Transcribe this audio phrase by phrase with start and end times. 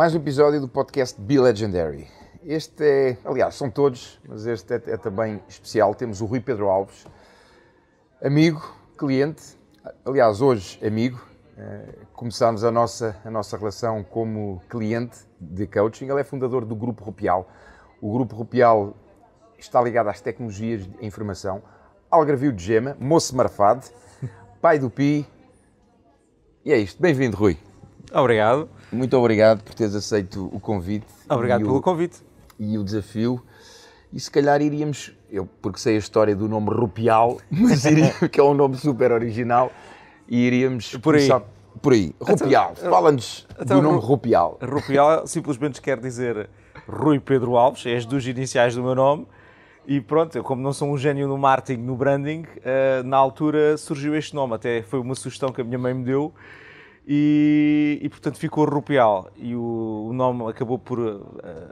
[0.00, 2.08] Mais um episódio do podcast Be Legendary.
[2.42, 5.94] Este é, aliás, são todos, mas este é, é também especial.
[5.94, 7.04] Temos o Rui Pedro Alves,
[8.24, 8.62] amigo,
[8.96, 9.58] cliente,
[10.02, 11.20] aliás, hoje amigo.
[11.54, 16.08] Eh, começámos a nossa, a nossa relação como cliente de coaching.
[16.08, 17.46] Ele é fundador do Grupo Rupial.
[18.00, 18.96] O Grupo Rupial
[19.58, 21.62] está ligado às tecnologias de informação.
[22.10, 23.84] Algravio de Gema, moço marfado,
[24.62, 25.28] pai do Pi.
[26.64, 27.02] E é isto.
[27.02, 27.69] Bem-vindo, Rui.
[28.12, 28.68] Obrigado.
[28.92, 31.06] Muito obrigado por teres aceito o convite.
[31.28, 32.18] Obrigado pelo o, convite.
[32.58, 33.42] E o desafio.
[34.12, 38.40] E se calhar iríamos, eu porque sei a história do nome Rupial, mas iria, que
[38.40, 39.70] é um nome super original,
[40.28, 41.28] e iríamos por aí.
[41.28, 41.46] Começar,
[41.80, 42.14] por aí.
[42.20, 42.74] Rupial.
[42.76, 44.58] Então, Fala-nos então, do nome Rupial.
[44.60, 46.50] Rupial simplesmente quer dizer
[46.88, 49.26] Rui Pedro Alves, é as duas iniciais do meu nome.
[49.86, 53.76] E pronto, eu como não sou um gênio no marketing, no branding, uh, na altura
[53.76, 54.54] surgiu este nome.
[54.54, 56.34] Até foi uma sugestão que a minha mãe me deu
[57.06, 61.20] e, e, portanto ficou Rupial e o, o nome acabou por uh,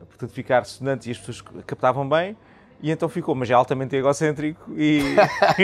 [0.09, 2.37] portanto, ficar sonante e as pessoas captavam bem
[2.81, 5.01] e então ficou, mas é altamente egocêntrico e,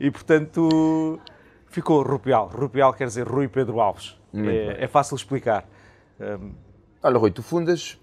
[0.00, 1.18] e, e, portanto
[1.66, 2.48] ficou Rupial.
[2.48, 4.18] Rupial quer dizer Rui Pedro Alves.
[4.34, 5.66] É, é, fácil explicar.
[6.20, 6.52] Um...
[7.02, 7.98] Olha, Rui, tu fundas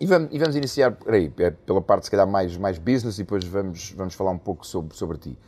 [0.00, 3.22] e vamos, e vamos iniciar aí, é pela parte se calhar mais, mais business e
[3.22, 5.38] depois vamos, vamos falar um pouco sobre, sobre ti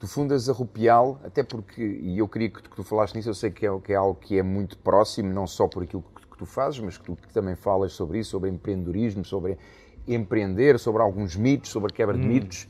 [0.00, 3.28] tu fundas a Rupial, até porque, e eu queria que tu, que tu falaste nisso,
[3.28, 6.02] eu sei que é, que é, algo que é muito próximo, não só por aquilo
[6.02, 9.58] que, que tu fazes, mas que tu que também falas sobre isso, sobre empreendedorismo, sobre
[10.08, 12.20] empreender, sobre alguns mitos, sobre a quebra hum.
[12.20, 12.66] de mitos.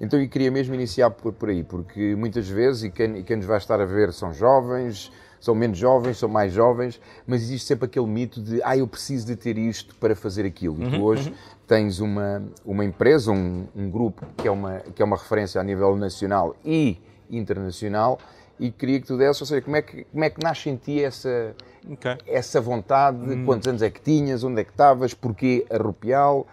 [0.00, 3.36] Então eu queria mesmo iniciar por, por aí, porque muitas vezes, e quem, e quem
[3.36, 5.10] nos vai estar a ver são jovens,
[5.40, 9.26] são menos jovens, são mais jovens, mas existe sempre aquele mito de ah, eu preciso
[9.26, 10.76] de ter isto para fazer aquilo.
[10.82, 11.36] E tu uhum, hoje uhum.
[11.66, 15.64] tens uma, uma empresa, um, um, grupo que é, uma, que é uma referência a
[15.64, 16.98] nível nacional e
[17.30, 18.18] internacional
[18.58, 20.76] e queria que tu desse, ou seja, como é que, como é que nasce em
[20.76, 21.54] ti essa,
[21.88, 22.16] okay.
[22.26, 23.44] essa vontade, hum.
[23.44, 26.46] quantos anos é que tinhas, onde é que estavas, porquê a Rupial,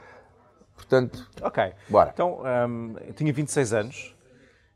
[0.76, 1.28] portanto...
[1.42, 2.12] Ok, bora.
[2.14, 4.16] então um, eu tinha 26 anos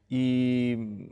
[0.09, 1.11] e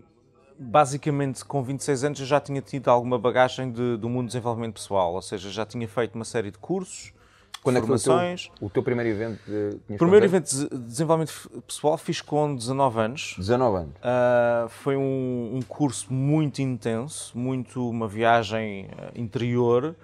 [0.60, 4.74] basicamente com 26 anos eu já tinha tido alguma bagagem de, do mundo do desenvolvimento
[4.74, 7.14] pessoal, ou seja, já tinha feito uma série de cursos,
[7.62, 8.50] Quando formações.
[8.50, 9.40] É o, teu, o teu primeiro evento?
[9.46, 13.36] De, primeiro evento de desenvolvimento pessoal fiz com 19 anos.
[13.38, 13.96] 19 anos.
[13.96, 19.96] Uh, foi um, um, curso muito intenso, muito uma viagem ah, interior.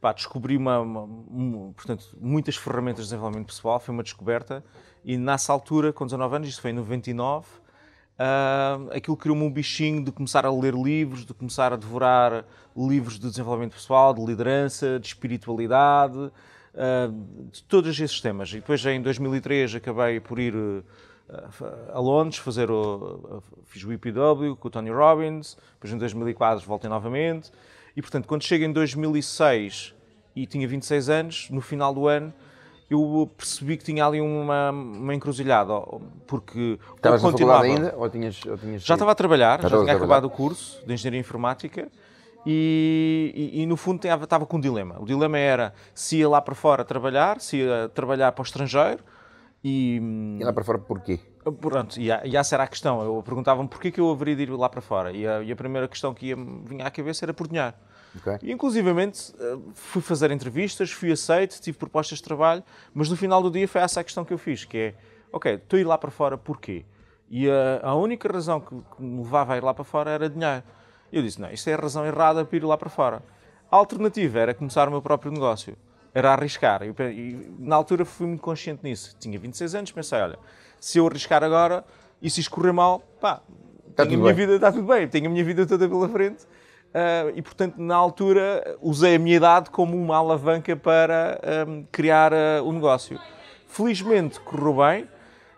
[0.00, 4.62] Pá, descobri uma, uma, uma, portanto, muitas ferramentas de desenvolvimento pessoal, foi uma descoberta.
[5.04, 7.46] E nessa altura, com 19 anos, isso foi em 99,
[8.18, 13.18] Uh, aquilo criou-me um bichinho de começar a ler livros, de começar a devorar livros
[13.18, 18.50] de desenvolvimento pessoal, de liderança, de espiritualidade, uh, de todos esses temas.
[18.50, 20.82] E depois, em 2003, acabei por ir uh,
[21.92, 26.88] a Londres fazer o, fiz o IPW com o Tony Robbins, depois em 2004 voltei
[26.88, 27.50] novamente.
[27.94, 29.94] E, portanto, quando chego em 2006
[30.34, 32.32] e tinha 26 anos, no final do ano,
[32.88, 35.74] eu percebi que tinha ali uma, uma encruzilhada,
[36.26, 39.80] porque Estavas ou continuava, ainda ou tinhas, ou tinhas já estava a trabalhar, já, já
[39.80, 41.88] tinha acabado o curso de Engenharia Informática
[42.46, 44.96] e, e, e, no fundo estava, estava com um dilema.
[45.00, 49.02] O dilema era se ia lá para fora trabalhar, se ia trabalhar para o estrangeiro
[49.64, 50.00] e...
[50.38, 51.18] E lá para fora porquê?
[51.60, 53.02] Pronto, e, e essa era a questão.
[53.02, 55.56] Eu perguntava-me porquê que eu haveria de ir lá para fora e a, e a
[55.56, 57.74] primeira questão que ia, vinha à cabeça era por dinheiro.
[58.18, 58.38] Okay.
[58.42, 62.62] E, inclusivamente, eh, fui fazer entrevistas, fui aceito, tive propostas de trabalho,
[62.94, 64.94] mas no final do dia foi essa a questão que eu fiz, que é,
[65.32, 66.84] ok, estou a ir lá para fora porquê?
[67.28, 70.28] E a, a única razão que, que, me levava a ir lá para fora era
[70.30, 70.62] dinheiro.
[71.12, 73.22] Eu disse, não, isto é a razão errada para ir lá para fora.
[73.70, 75.76] A alternativa era começar o meu próprio negócio,
[76.14, 76.82] era arriscar.
[76.82, 79.16] E, e na altura fui muito consciente nisso.
[79.18, 80.38] Tinha 26 anos, pensei, olha,
[80.80, 81.84] se eu arriscar agora
[82.22, 83.42] e se escorrer mal, pá,
[83.90, 86.46] está tenho a minha vida, está tudo bem, tenho a minha vida toda pela frente
[86.94, 91.38] Uh, e, portanto, na altura, usei a minha idade como uma alavanca para
[91.68, 93.20] um, criar uh, o negócio.
[93.66, 95.08] Felizmente, correu bem.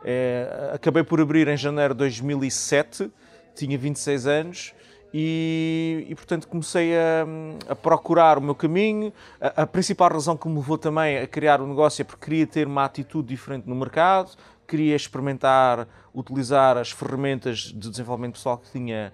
[0.04, 3.10] É, acabei por abrir em janeiro de 2007,
[3.54, 4.74] tinha 26 anos.
[5.12, 7.26] E, e, portanto comecei a,
[7.70, 9.12] a, procurar o meu caminho.
[9.40, 12.46] A, a, principal razão que me levou também a criar o negócio é porque queria
[12.46, 14.32] ter uma atitude diferente no mercado,
[14.66, 19.12] queria experimentar, utilizar as ferramentas de desenvolvimento pessoal que tinha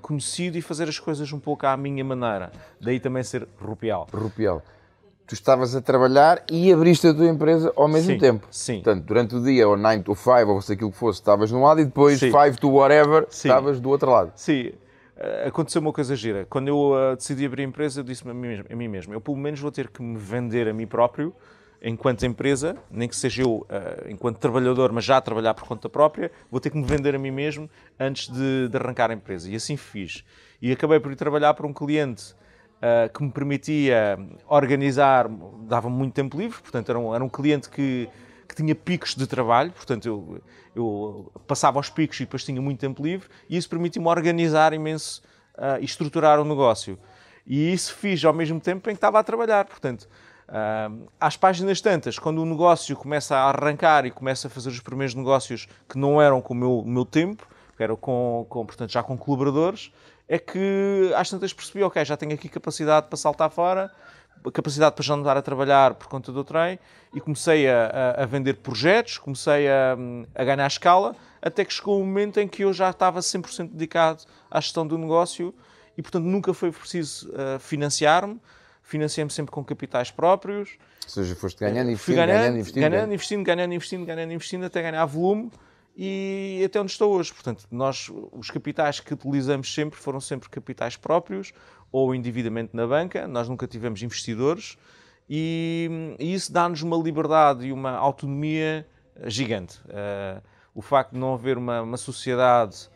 [0.00, 2.50] conhecido e fazer as coisas um pouco à minha maneira.
[2.80, 4.06] Daí também ser Rupial.
[4.12, 4.62] Rupial.
[5.26, 8.46] Tu estavas a trabalhar e abriste a tua empresa ao mesmo sim, tempo.
[8.50, 8.82] Sim.
[8.82, 11.62] Portanto, durante o dia, ou 9 to 5, ou se aquilo que fosse, estavas num
[11.62, 13.48] lado e depois 5 to whatever, sim.
[13.48, 14.32] estavas do outro lado.
[14.34, 14.72] Sim.
[15.16, 16.46] Eh, aconteceu uma coisa gira.
[16.50, 18.34] Quando eu uh, decidi abrir a empresa, eu disse-me a
[18.76, 21.32] mim mesmo, eu pelo menos vou ter que me vender a mim próprio
[21.82, 25.88] enquanto empresa, nem que seja eu uh, enquanto trabalhador, mas já a trabalhar por conta
[25.88, 27.68] própria, vou ter que me vender a mim mesmo
[27.98, 29.50] antes de, de arrancar a empresa.
[29.50, 30.24] E assim fiz.
[30.60, 32.34] E acabei por ir trabalhar para um cliente
[32.78, 35.28] uh, que me permitia organizar,
[35.66, 38.08] dava muito tempo livre, portanto era um, era um cliente que,
[38.48, 40.40] que tinha picos de trabalho, portanto eu,
[40.76, 45.20] eu passava aos picos e depois tinha muito tempo livre, e isso permitiu-me organizar imenso
[45.56, 46.96] uh, e estruturar o negócio.
[47.44, 50.08] E isso fiz ao mesmo tempo em que estava a trabalhar, portanto
[50.52, 54.80] Uh, às páginas tantas, quando o negócio começa a arrancar e começa a fazer os
[54.80, 58.92] primeiros negócios que não eram com o meu, meu tempo, que eram com, com, portanto,
[58.92, 59.90] já com colaboradores,
[60.28, 63.90] é que às tantas percebi, ok, já tenho aqui capacidade para saltar fora,
[64.52, 66.78] capacidade para já andar a trabalhar por conta do trem
[67.14, 67.86] e comecei a,
[68.18, 69.96] a, a vender projetos, comecei a,
[70.34, 74.24] a, ganhar escala, até que chegou um momento em que eu já estava 100% dedicado
[74.50, 75.54] à gestão do negócio
[75.96, 78.38] e, portanto, nunca foi preciso uh, financiar-me,
[78.82, 80.76] financiei-me sempre com capitais próprios.
[81.04, 82.80] Ou seja, foste ganhando, investindo, ganhando, ganhando, investindo.
[82.82, 85.50] Ganhando, investindo, ganhando, investindo, ganhando, investindo, até ganhar volume
[85.96, 87.32] e até onde estou hoje.
[87.32, 91.52] Portanto, nós, os capitais que utilizamos sempre foram sempre capitais próprios
[91.90, 94.78] ou endividamento na banca, nós nunca tivemos investidores
[95.28, 98.86] e, e isso dá-nos uma liberdade e uma autonomia
[99.24, 99.78] gigante.
[99.86, 100.42] Uh,
[100.74, 102.88] o facto de não haver uma, uma sociedade,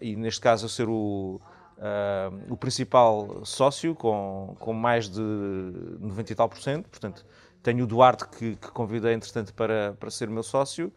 [0.00, 1.40] e neste caso eu ser o,
[1.78, 6.88] uh, o principal sócio, com, com mais de 90 e tal por cento.
[6.88, 7.24] Portanto,
[7.62, 10.92] tenho o Duarte, que, que convidei, entretanto, para, para ser meu sócio.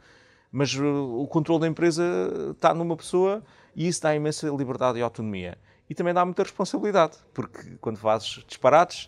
[0.51, 2.03] Mas uh, o controle da empresa
[2.51, 3.44] está numa pessoa
[3.75, 5.57] e isso dá imensa liberdade e autonomia.
[5.89, 9.06] E também dá muita responsabilidade, porque quando fazes disparates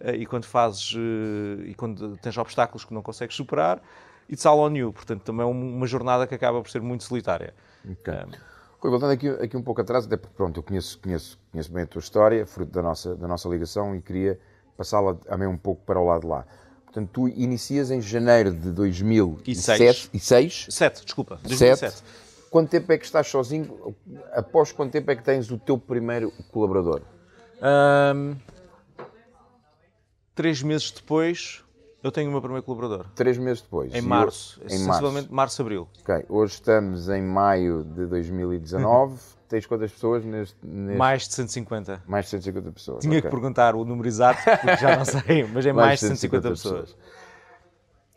[0.00, 3.82] uh, e quando fazes uh, e quando tens obstáculos que não consegues superar,
[4.30, 4.92] it's all on you.
[4.92, 7.54] Portanto, também é uma jornada que acaba por ser muito solitária.
[7.84, 8.14] Okay.
[8.14, 8.51] Um,
[8.90, 11.86] voltando aqui, aqui um pouco atrás, até porque pronto, eu conheço, conheço, conheço bem a
[11.86, 14.38] tua história, fruto da nossa, da nossa ligação, e queria
[14.76, 16.46] passá-la também um pouco para o lado de lá.
[16.84, 20.10] Portanto, tu inicias em janeiro de 2007.
[20.12, 20.66] E 6.
[20.68, 21.38] 7, desculpa.
[21.42, 21.94] 2007.
[21.94, 22.04] 7.
[22.50, 23.96] Quanto tempo é que estás sozinho?
[24.32, 27.00] Após quanto tempo é que tens o teu primeiro colaborador?
[27.62, 28.36] Um,
[30.34, 31.64] três meses depois,
[32.02, 33.06] eu tenho o meu primeiro colaborador.
[33.14, 33.94] Três meses depois.
[33.94, 34.60] Em março.
[34.64, 35.86] Em sensivelmente março, abril.
[36.00, 36.24] Ok.
[36.28, 39.20] Hoje estamos em maio de 2019.
[39.48, 42.02] Tens quantas pessoas neste, neste, Mais de 150.
[42.06, 43.02] Mais de 150 pessoas.
[43.02, 43.22] Tinha okay.
[43.22, 46.08] que perguntar o número exato, porque já não sei, mas é mais, mais de 150,
[46.08, 46.90] 150 pessoas.
[46.90, 46.96] pessoas.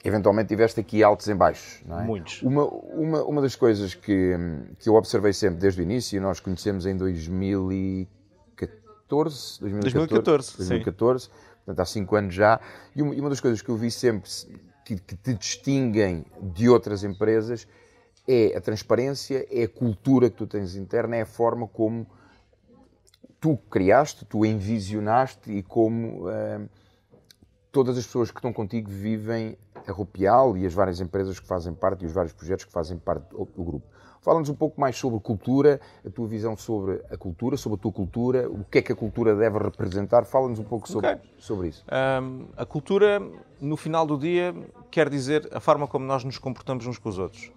[0.04, 2.04] Eventualmente tiveste aqui altos em baixos, não é?
[2.04, 2.42] Muitos.
[2.42, 4.34] Uma, uma, uma das coisas que,
[4.80, 11.30] que eu observei sempre desde o início, e nós conhecemos em 2014, 2014, 2014, 2014
[11.66, 12.60] portanto há 5 anos já,
[12.96, 14.30] e uma, das coisas que eu vi sempre
[14.86, 17.68] que, que te distinguem de outras empresas
[18.28, 22.08] é a transparência, é a cultura que tu tens interna, é a forma como
[23.40, 26.70] tu criaste, tu envisionaste e como uh,
[27.72, 29.58] todas as pessoas que estão contigo vivem
[29.88, 32.98] a Rupial e as várias empresas que fazem parte e os vários projetos que fazem
[32.98, 33.95] parte do, do grupo.
[34.26, 37.92] Fala-nos um pouco mais sobre cultura, a tua visão sobre a cultura, sobre a tua
[37.92, 40.26] cultura, o que é que a cultura deve representar.
[40.26, 41.30] Fala-nos um pouco sobre, okay.
[41.38, 41.86] sobre isso.
[42.24, 43.22] Um, a cultura,
[43.62, 44.52] no final do dia,
[44.90, 47.52] quer dizer a forma como nós nos comportamos uns com os outros.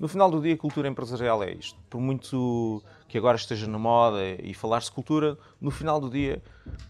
[0.00, 1.78] No final do dia, a cultura empresarial é isto.
[1.90, 6.42] Por muito que agora esteja na moda e falar-se cultura, no final do dia,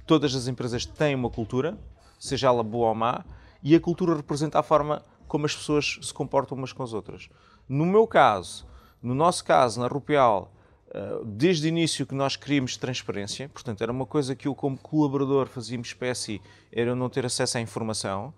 [0.07, 1.77] todas as empresas têm uma cultura,
[2.21, 3.25] seja ela boa ou má,
[3.65, 7.29] e a cultura representa a forma como as pessoas se comportam umas com as outras.
[7.69, 8.65] No meu caso,
[9.05, 10.51] no nosso caso, na Rupial,
[10.95, 14.79] eh, desde o início que nós queríamos transparência, portanto, era uma coisa que eu, como
[14.79, 16.41] colaborador, fazia-me espécie,
[16.73, 18.33] era não ter acesso à informação.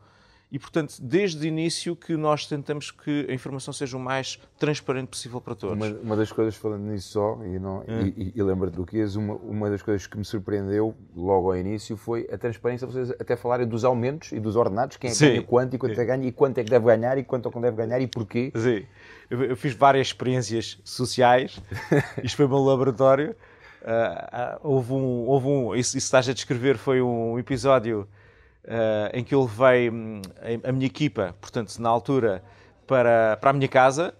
[0.51, 5.09] E, portanto, desde o início que nós tentamos que a informação seja o mais transparente
[5.09, 5.77] possível para todos.
[5.77, 8.13] Uma, uma das coisas, falando nisso só, e, não, hum.
[8.17, 11.57] e, e, lembra-te do que és, uma, uma das coisas que me surpreendeu logo ao
[11.57, 15.19] início foi a transparência, vocês até falarem dos aumentos e dos ordenados, quem é que
[15.19, 17.49] ganha quanto e quanto é que ganha, e quanto é que deve ganhar e quanto
[17.49, 18.53] é que não deve ganhar e porquê.
[18.55, 18.87] Sim,
[19.31, 21.61] eu, eu fiz várias experiências sociais,
[22.23, 23.35] isto foi o meu laboratório,
[23.83, 28.09] uh, uh, houve um, houve um isso, isso estás a descrever foi um episódio
[28.65, 30.23] uh, em que eu levei um,
[30.65, 32.43] a, a, minha equipa, portanto, na altura,
[32.87, 34.15] para, para a minha casa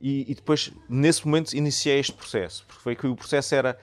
[0.00, 2.64] e, e, depois, nesse momento, iniciei este processo.
[2.66, 3.78] Porque foi que o processo era,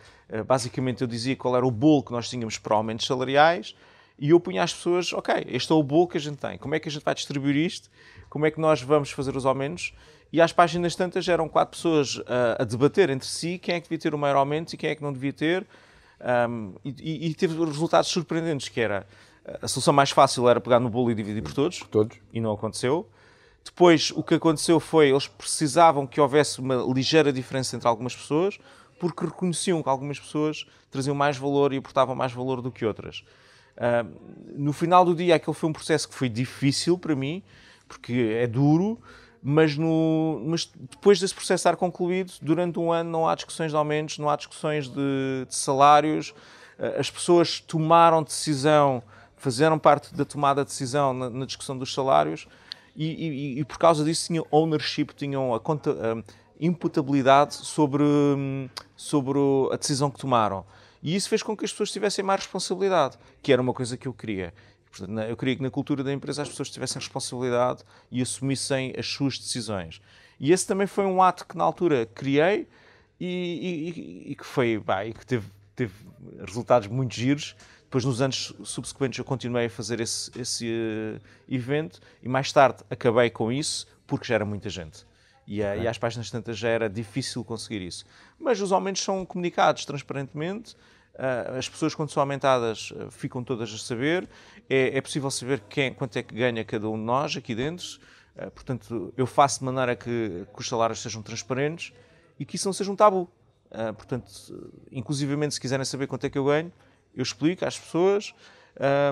[0.46, 3.75] basicamente, eu dizia qual era o bolo que nós tínhamos para aumentos salariais
[4.18, 6.75] e eu punha às pessoas, ok, este é o bolo que a gente tem, como
[6.75, 7.90] é que a gente vai distribuir isto,
[8.30, 9.94] como é que nós vamos fazer os aumentos
[10.31, 12.23] e às páginas tantas eram quatro pessoas uh,
[12.59, 14.95] a debater entre si quem é que devia ter o maior aumento e quem é
[14.95, 15.67] que não devia ter.
[16.50, 19.07] Um, e, e, teve resultados surpreendentes, que era
[19.61, 21.79] a solução mais fácil era pegar no bolo e dividir por todos.
[21.89, 22.17] Todos.
[22.31, 23.07] E não aconteceu.
[23.63, 28.59] Depois, o que aconteceu foi eles precisavam que houvesse uma ligeira diferença entre algumas pessoas,
[29.00, 33.23] porque reconheciam que algumas pessoas traziam mais valor e aportavam mais valor do que outras.
[33.77, 34.11] Uh,
[34.55, 37.43] no final do dia, aquele foi um processo que foi difícil para mim,
[37.88, 39.00] porque é duro,
[39.43, 43.77] mas, no, mas depois desse processo estar concluído, durante um ano não há discussões de
[43.77, 46.33] aumentos, não há discussões de, de salários,
[46.98, 49.03] as pessoas tomaram decisão,
[49.38, 52.48] fizeram parte da tomada de decisão na, na discussão dos salários
[52.95, 56.24] e, e, e, por causa disso tinham ownership, tinham a conta, a
[56.60, 58.03] imputabilidade sobre,
[58.95, 59.39] sobre
[59.71, 60.65] a decisão que tomaram.
[61.01, 64.07] E isso fez com que as pessoas tivessem mais responsabilidade, que era uma coisa que
[64.07, 64.53] eu queria.
[64.91, 69.07] Portanto, eu queria que na cultura da empresa as pessoas tivessem responsabilidade e assumissem as
[69.07, 70.01] suas decisões.
[70.39, 72.67] E esse também foi um ato que na altura criei
[73.19, 75.93] e, e, e que foi, bah, e que teve, teve
[76.45, 77.55] resultados muito giros.
[77.83, 82.83] Depois, nos anos subsequentes, eu continuei a fazer esse, esse uh, evento e mais tarde
[82.89, 85.05] acabei com isso porque já era muita gente.
[85.45, 88.05] E, uh, e às páginas tantas já era difícil conseguir isso.
[88.39, 90.75] Mas os aumentos são comunicados transparentemente.
[91.15, 94.27] Uh, as pessoas, quando são aumentadas, ficam todas a saber.
[94.70, 98.00] É, é possível saber quem, quanto é que ganha cada um de nós aqui dentro.
[98.56, 101.94] portanto, eu faço de maneira que, que os salários sejam transparentes
[102.39, 103.30] e que isso não seja um tabu.
[103.98, 104.32] Portanto,
[104.91, 106.72] inclusivamente, se quiserem saber quanto é que eu ganho,
[107.13, 108.34] eu explico às pessoas,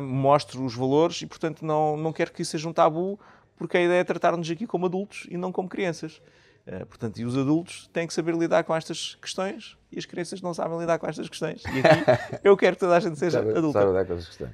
[0.02, 3.20] mostro os valores e, portanto, não, não quero que isso seja um tabu,
[3.58, 6.22] porque a ideia é tratar-nos aqui como adultos e não como crianças.
[6.70, 10.40] Uh, portanto, e os adultos têm que saber lidar com estas questões e as crianças
[10.40, 11.64] não sabem lidar com estas questões.
[11.64, 13.80] E aqui eu quero que toda a gente seja sabe, adulta.
[13.80, 14.52] Sabe lidar com estas questões.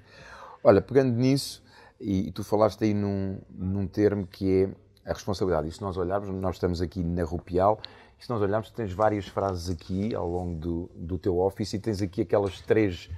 [0.64, 1.62] Olha, pegando nisso,
[2.00, 5.68] e, e tu falaste aí num, num termo que é a responsabilidade.
[5.68, 7.82] E se nós olharmos, nós estamos aqui na Rupial
[8.20, 12.02] se nós olharmos, tens várias frases aqui ao longo do, do teu office e tens
[12.02, 13.10] aqui aquelas três,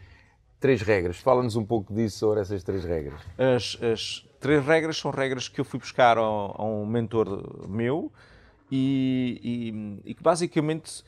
[0.60, 1.18] três regras.
[1.18, 3.22] Fala-nos um pouco disso sobre essas três regras.
[3.38, 8.12] As, as três regras são regras que eu fui buscar a, a um mentor meu
[8.72, 11.02] e, e, e que basicamente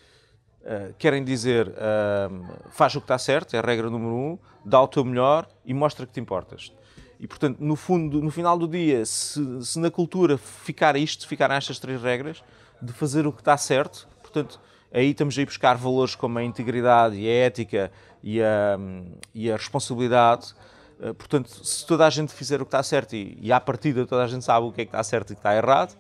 [0.61, 4.81] uh, querem dizer uh, faz o que está certo, é a regra número um, dá
[4.81, 6.73] o teu melhor e mostra que te importas.
[7.19, 11.57] E, portanto, no, fundo, no final do dia, se, se na cultura ficar isto, ficarem
[11.57, 12.41] estas três regras,
[12.81, 14.07] de fazer o que está certo.
[14.21, 14.59] Portanto,
[14.91, 17.91] aí estamos a ir buscar valores como a integridade e a ética
[18.23, 18.77] e a,
[19.33, 20.53] e a responsabilidade.
[21.01, 24.05] Eh, portanto, se toda a gente fizer o que está certo e, e à partida
[24.05, 25.95] toda a gente sabe o que é que está certo e o que está errado,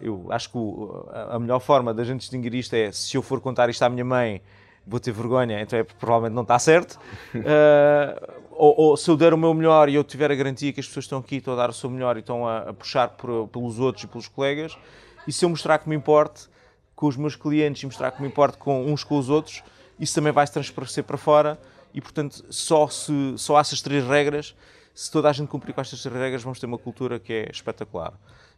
[0.00, 3.40] eu acho que o, a melhor forma da gente distinguir isto é se eu for
[3.40, 4.42] contar isto à minha mãe
[4.86, 6.98] vou ter vergonha, então é provavelmente não está certo.
[7.34, 10.78] Uh, ou, ou, se eu der o meu melhor e eu tiver a garantia que
[10.78, 13.08] as pessoas estão aqui, estão a dar o seu melhor e estão a, a puxar
[13.10, 14.78] por, pelos outros e pelos colegas,
[15.26, 16.48] e se eu mostrar que me importe
[16.94, 19.62] com os meus clientes e mostrar que me importe com uns com os outros,
[19.98, 21.58] isso também vai se transparecer para fora
[21.92, 24.54] e, portanto, só, se, só há essas três regras.
[24.94, 27.50] Se toda a gente cumprir com estas três regras, vamos ter uma cultura que é
[27.50, 28.14] espetacular.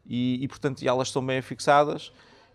[0.09, 2.11] E, e portanto, e elas estão bem fixadas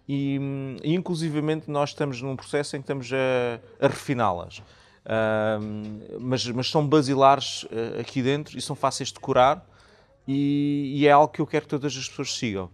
[0.08, 0.40] e,
[0.84, 4.60] inclusivamente, nós estamos num processo em que estamos a, a refiná-las.
[5.06, 9.66] Uh, mas, mas, são basilares uh, aqui dentro e são fáceis de curar
[10.26, 12.70] e, e, é algo que eu quero que todas as pessoas sigam.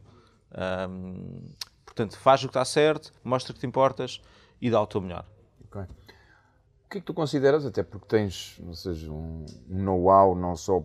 [0.88, 1.42] Um,
[1.84, 4.22] portanto, faz o que está certo, mostra que te importas
[4.62, 5.26] e dá o teu melhor.
[5.66, 5.82] Okay.
[5.82, 10.84] O que é que tu consideras, até porque tens ou seja, um know-how não só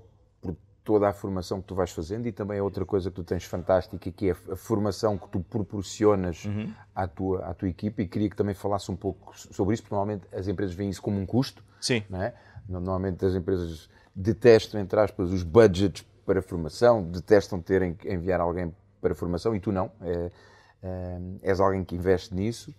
[0.85, 3.45] toda a formação que tu vais fazendo e também é outra coisa que tu tens
[3.45, 6.71] fantástica que é a formação que tu proporcionas uhum.
[6.95, 9.95] à, tua, à tua equipa e queria que também falasse um pouco sobre isso, porque
[9.95, 11.64] normalmente as empresas veem isso como um custo.
[11.81, 12.05] Sim.
[12.09, 12.35] Não é?
[12.69, 18.75] Normalmente as empresas detestam, entre aspas, os budgets para formação, detestam terem que enviar alguém
[19.00, 19.91] para formação e tu não.
[20.03, 20.31] É,
[20.83, 22.75] é, és alguém que investe nisso.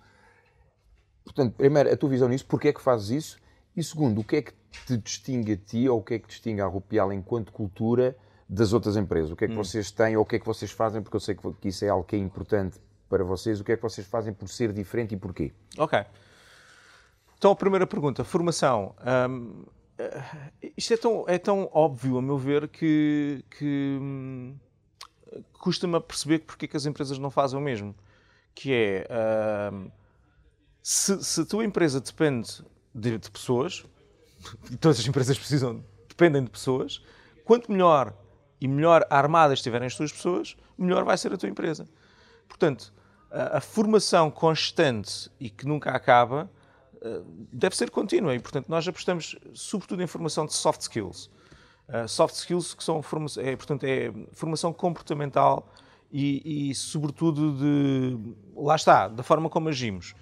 [1.24, 3.40] Portanto, primeiro, a tua visão nisso, porque é que fazes isso?
[3.76, 4.54] E segundo, o que é que
[4.86, 8.16] te distingue a ti ou o que é que distingue a Rupial enquanto cultura
[8.48, 9.32] das outras empresas?
[9.32, 9.64] O que é que hum.
[9.64, 11.02] vocês têm ou o que é que vocês fazem?
[11.02, 12.80] Porque eu sei que isso é algo que é importante
[13.10, 13.60] para vocês.
[13.60, 15.52] O que é que vocês fazem por ser diferente e porquê?
[15.78, 16.04] Ok.
[17.38, 18.96] Então, a primeira pergunta, formação.
[19.30, 19.66] Um,
[19.98, 20.24] eh,
[20.78, 24.56] isto é tão, é tão óbvio, a meu ver, que, que hum,
[25.54, 27.96] custa-me a perceber porque é que as empresas não fazem o mesmo.
[28.54, 29.92] Que é, uh,
[30.82, 32.64] se, se a tua empresa depende
[32.94, 33.86] de, de pessoas,
[34.70, 37.04] e todas as empresas precisam, dependem de pessoas,
[37.44, 38.14] quanto melhor
[38.60, 41.88] e melhor armadas estiverem as tuas pessoas, melhor vai ser a tua empresa.
[42.48, 42.94] Portanto,
[43.32, 46.50] a, a formação constante e que nunca acaba
[46.96, 51.30] uh, deve ser contínua e, portanto, nós apostamos sobretudo em formação de soft skills.
[51.88, 53.02] Uh, soft skills que são
[53.38, 55.72] é, portanto, é formação comportamental
[56.12, 58.18] e, e, sobretudo, de.
[58.56, 60.16] Lá está, da forma como agimos.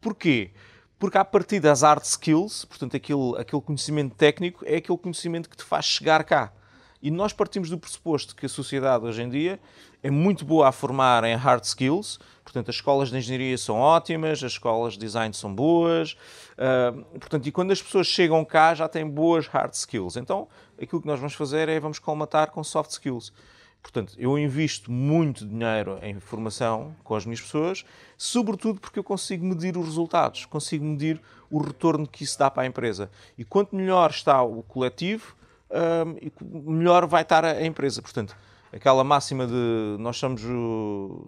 [0.00, 0.52] Porquê?
[0.98, 5.56] Porque a partir das hard skills, portanto, aquele, aquele conhecimento técnico, é aquele conhecimento que
[5.56, 6.52] te faz chegar cá.
[7.00, 9.60] E nós partimos do pressuposto que a sociedade hoje em dia
[10.02, 14.42] é muito boa a formar em hard skills, portanto, as escolas de engenharia são ótimas,
[14.42, 16.16] as escolas de design são boas,
[16.54, 20.16] uh, portanto, e quando as pessoas chegam cá já têm boas hard skills.
[20.16, 20.48] Então,
[20.80, 23.32] aquilo que nós vamos fazer é vamos colmatar com soft skills.
[23.82, 27.84] Portanto, eu invisto muito dinheiro em formação com as minhas pessoas,
[28.16, 31.20] sobretudo porque eu consigo medir os resultados, consigo medir
[31.50, 33.10] o retorno que isso dá para a empresa.
[33.36, 35.34] E quanto melhor está o coletivo,
[35.70, 38.02] um, melhor vai estar a empresa.
[38.02, 38.36] Portanto,
[38.72, 40.42] aquela máxima de nós somos,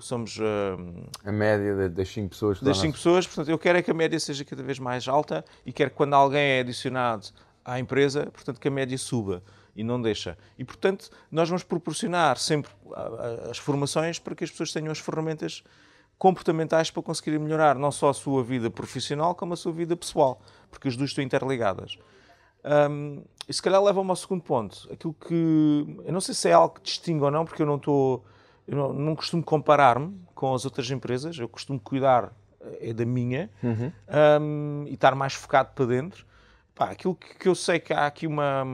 [0.01, 2.61] somos um, a média das 5 pessoas.
[2.61, 5.45] Das 5 pessoas, portanto, eu quero é que a média seja cada vez mais alta
[5.65, 7.29] e quero que quando alguém é adicionado
[7.65, 9.43] à empresa, portanto, que a média suba
[9.75, 10.37] e não deixa.
[10.59, 12.71] E, portanto, nós vamos proporcionar sempre
[13.51, 15.63] as formações para que as pessoas tenham as ferramentas
[16.19, 20.41] comportamentais para conseguirem melhorar não só a sua vida profissional, como a sua vida pessoal,
[20.71, 21.99] porque as duas estão interligadas.
[22.63, 24.87] Um, e se calhar leva-me ao segundo ponto.
[24.93, 25.99] Aquilo que.
[26.05, 28.25] Eu não sei se é algo que distingue ou não, porque eu não estou.
[28.69, 32.33] Eu não, não costumo comparar-me com as outras empresas, eu costumo cuidar
[32.81, 33.93] é da minha uhum.
[34.41, 36.27] um, e estar mais focado para dentro.
[36.75, 38.65] Pá, aquilo que, eu sei que há aqui uma,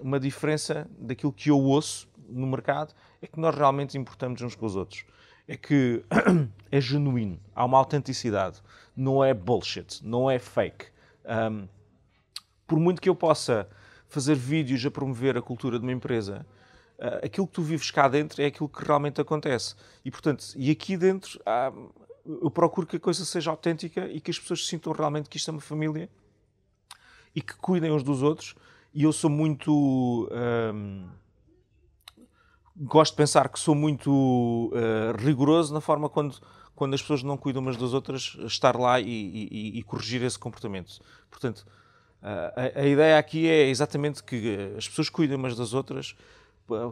[0.00, 4.66] uma diferença daquilo que eu ouço no mercado é que nós realmente importamos uns com
[4.66, 5.04] os outros.
[5.46, 6.04] É que
[6.70, 8.62] é genuíno, há uma autenticidade,
[8.96, 10.86] não é bullshit, não é fake.
[11.24, 11.68] Um,
[12.66, 13.68] por muito que eu possa
[14.08, 16.46] fazer vídeos a promover a cultura de uma empresa,
[16.98, 19.74] uh, aquilo que tu vives cá dentro é aquilo que realmente acontece.
[20.04, 21.72] E, portanto, e aqui dentro há,
[22.24, 25.50] eu procuro que a coisa seja autêntica e que as pessoas sintam realmente que isto
[25.50, 26.08] é uma família
[27.34, 28.54] e que cuidem uns dos outros.
[28.92, 30.28] E eu sou muito.
[30.74, 31.08] Um,
[32.76, 36.40] gosto de pensar que sou muito uh, rigoroso na forma quando,
[36.74, 40.38] quando as pessoas não cuidam umas das outras, estar lá e, e, e corrigir esse
[40.38, 40.98] comportamento.
[41.30, 41.66] Portanto,
[42.22, 46.16] a, a, ideia aqui é exatamente que as pessoas cuidem umas das outras,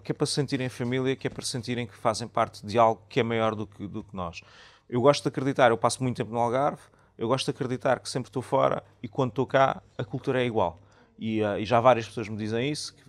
[0.02, 3.02] que é para se sentirem família, que é para sentirem que fazem parte de algo
[3.09, 4.42] que é maior do que, do que nós.
[4.88, 6.83] Eu gosto de acreditar, eu passo muito tempo no Algarve,
[7.19, 10.47] eu gosto de acreditar que sempre estou fora e quando estou cá a cultura é
[10.47, 10.81] igual.
[11.19, 13.03] E, uh, e já várias pessoas me dizem isso, que,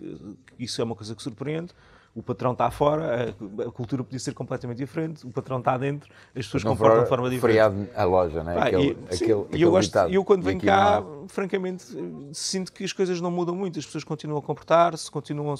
[0.56, 1.72] que isso é uma coisa que surpreende
[2.14, 3.34] o patrão está fora,
[3.66, 7.08] a, cultura podia ser completamente diferente, o patrão está dentro, as pessoas não comportam de
[7.08, 7.52] forma diferente.
[7.56, 8.58] Feriado a loja, não é?
[8.58, 11.84] aquele, e, aquele, e eu, gosto, eu quando venho cá, francamente,
[12.32, 15.54] sinto que as coisas não mudam muito, as pessoas continuam a comportar-se, continuam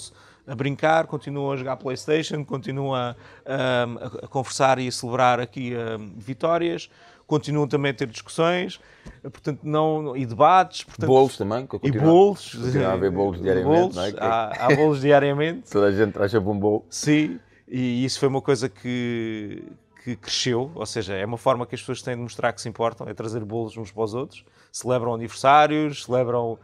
[0.45, 5.73] a brincar, continuam a jogar Playstation, continuam a, a, a conversar e a celebrar aqui
[6.17, 6.89] vitórias,
[7.31, 8.77] continuam também a ter discussões,
[9.23, 10.83] portanto, não, e debates.
[10.83, 12.55] Portanto, bolos também, e bolos.
[12.55, 14.13] Continua a haver bolos diariamente, bolos, não é?
[14.17, 15.71] Há, há bolos diariamente.
[15.71, 16.85] Toda a gente traz um bolo.
[16.89, 19.63] Sim, e isso foi uma coisa que,
[20.03, 22.67] que cresceu, ou seja, é uma forma que as pessoas têm de mostrar que se
[22.67, 26.59] importam, é trazer bolos uns para os outros, celebram aniversários, celebram...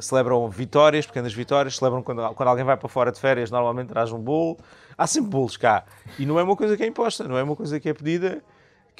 [0.00, 4.10] Celebram vitórias, pequenas vitórias, celebram quando, quando alguém vai para fora de férias, normalmente traz
[4.10, 4.56] um bolo.
[4.98, 5.84] Há sempre bolos cá.
[6.18, 8.42] E não é uma coisa que é imposta, não é uma coisa que é pedida.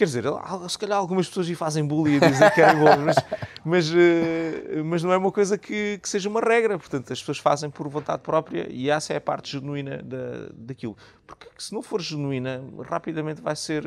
[0.00, 0.24] Quer dizer,
[0.66, 3.16] se calhar algumas pessoas lhe fazem bullying e dizem que querem bolo, mas,
[3.62, 6.78] mas, eh, mas, não é uma coisa que, que, seja uma regra.
[6.78, 10.96] Portanto, as pessoas fazem por vontade própria e essa é a parte genuína da, daquilo.
[11.26, 13.84] Porque se não for genuína, rapidamente vai ser,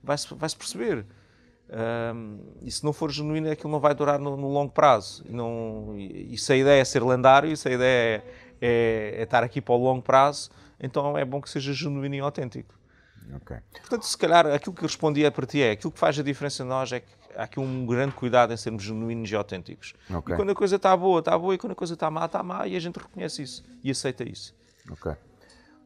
[0.00, 1.04] vai-se vai -se perceber.
[2.14, 5.24] Um, e se não for genuína, aquilo não vai durar no, no longo prazo.
[5.28, 8.22] E, não, e, se a ideia é ser lendário, se a ideia
[8.60, 12.14] é, é, é estar aqui para o longo prazo, então é bom que seja genuíno
[12.14, 12.77] e autêntico.
[13.36, 13.58] Okay.
[13.80, 16.66] Portanto, se calhar aquilo que respondia para ti é aquilo que faz a diferença em
[16.66, 19.94] nós é que há aqui um grande cuidado em sermos genuínos e autênticos.
[20.10, 20.34] Okay.
[20.34, 22.42] E quando a coisa está boa, está boa, e quando a coisa está má, está
[22.42, 24.54] má, e a gente reconhece isso e aceita isso.
[24.90, 25.12] Ok.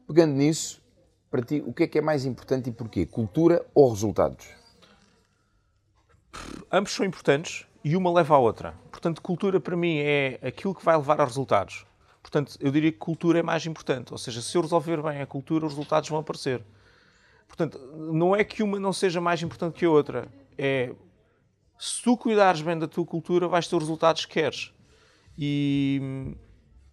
[0.07, 0.81] Pegando nisso,
[1.29, 3.05] para ti, o que é que é mais importante e porquê?
[3.05, 4.47] Cultura ou resultados?
[6.71, 8.73] Ambos são importantes e uma leva à outra.
[8.91, 11.85] Portanto, cultura para mim é aquilo que vai levar a resultados.
[12.21, 14.11] Portanto, eu diria que cultura é mais importante.
[14.11, 16.63] Ou seja, se eu resolver bem a cultura, os resultados vão aparecer.
[17.55, 20.27] Portanto, não é que uma não seja mais importante que a outra.
[20.57, 20.91] É
[21.77, 24.71] se tu cuidares bem da tua cultura, vais ter os resultados que queres.
[25.37, 26.33] E,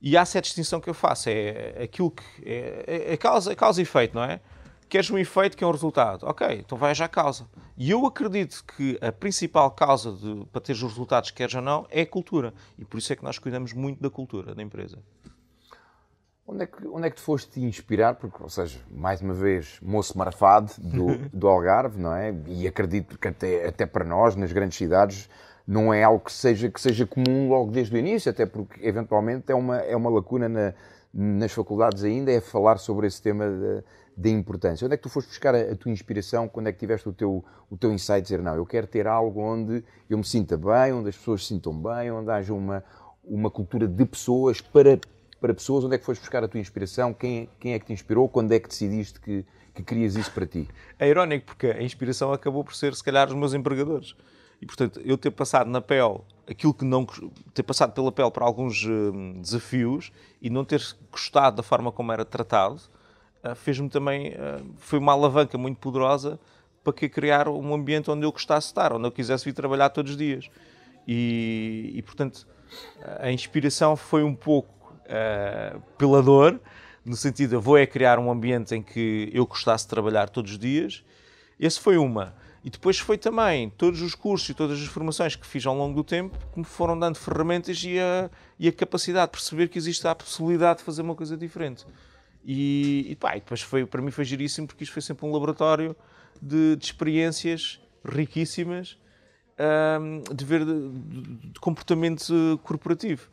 [0.02, 1.30] e há essa distinção que eu faço.
[1.30, 2.24] É aquilo que.
[2.44, 4.40] É, é, é causa, é causa e efeito, não é?
[4.88, 6.26] Queres um efeito que é um resultado.
[6.26, 7.48] Ok, então vais à causa.
[7.76, 11.62] E eu acredito que a principal causa de, para teres os resultados que queres ou
[11.62, 12.52] não é a cultura.
[12.76, 14.98] E por isso é que nós cuidamos muito da cultura da empresa.
[16.52, 18.14] Onde é, que, onde é que tu foste te inspirar?
[18.16, 22.34] Porque, ou seja, mais uma vez, moço marfado do, do Algarve, não é?
[22.48, 25.30] E acredito que até, até para nós, nas grandes cidades,
[25.64, 29.52] não é algo que seja, que seja comum logo desde o início, até porque, eventualmente,
[29.52, 30.74] é uma, é uma lacuna na,
[31.14, 33.44] nas faculdades ainda, é falar sobre esse tema
[34.16, 34.84] da importância.
[34.84, 36.48] Onde é que tu foste buscar a, a, tua inspiração?
[36.48, 38.22] Quando é que tiveste o teu, o teu insight?
[38.22, 41.54] Dizer, não, eu quero ter algo onde eu me sinta bem, onde as pessoas se
[41.54, 42.82] sintam bem, onde haja uma,
[43.22, 44.98] uma cultura de pessoas para
[45.40, 45.85] para pessoas?
[45.85, 47.14] Onde é que foste buscar a tua inspiração?
[47.14, 48.29] Quem, quem é que te inspirou?
[48.29, 50.68] Quando é que decidiste que, que querias isso para ti?
[50.98, 54.14] É irónico, porque a inspiração acabou por ser, se calhar, os meus empregadores.
[54.61, 57.07] E, portanto, eu ter passado na pele aquilo que não...
[57.55, 62.12] ter passado pela pele para alguns hum, desafios e não ter gostado da forma como
[62.12, 62.81] era tratado,
[63.42, 66.38] uh, fez-me também, uh, foi uma alavanca muito poderosa
[66.85, 69.90] para que criar um ambiente onde eu gostasse de estar, onde eu quisesse vir trabalhar
[69.90, 70.50] todos os dias.
[71.07, 72.46] E, e portanto,
[73.18, 74.79] a inspiração foi um pouco
[75.10, 76.60] uh, pela dor,
[77.04, 80.28] no sentido de eu vou é criar um ambiente em que eu gostasse de trabalhar
[80.28, 81.04] todos os dias.
[81.58, 82.34] Esse foi uma.
[82.62, 85.94] E depois foi também todos os cursos e todas as formações que fiz ao longo
[85.94, 89.78] do tempo que me foram dando ferramentas e a, e a capacidade de perceber que
[89.78, 91.86] existe a possibilidade de fazer uma coisa diferente.
[92.44, 95.32] E, e, pá, e depois foi, para mim foi giríssimo porque isto foi sempre um
[95.32, 95.96] laboratório
[96.40, 98.98] de, de experiências riquíssimas
[100.00, 100.88] um, de ver de,
[101.52, 103.28] de, comportamento corporativo.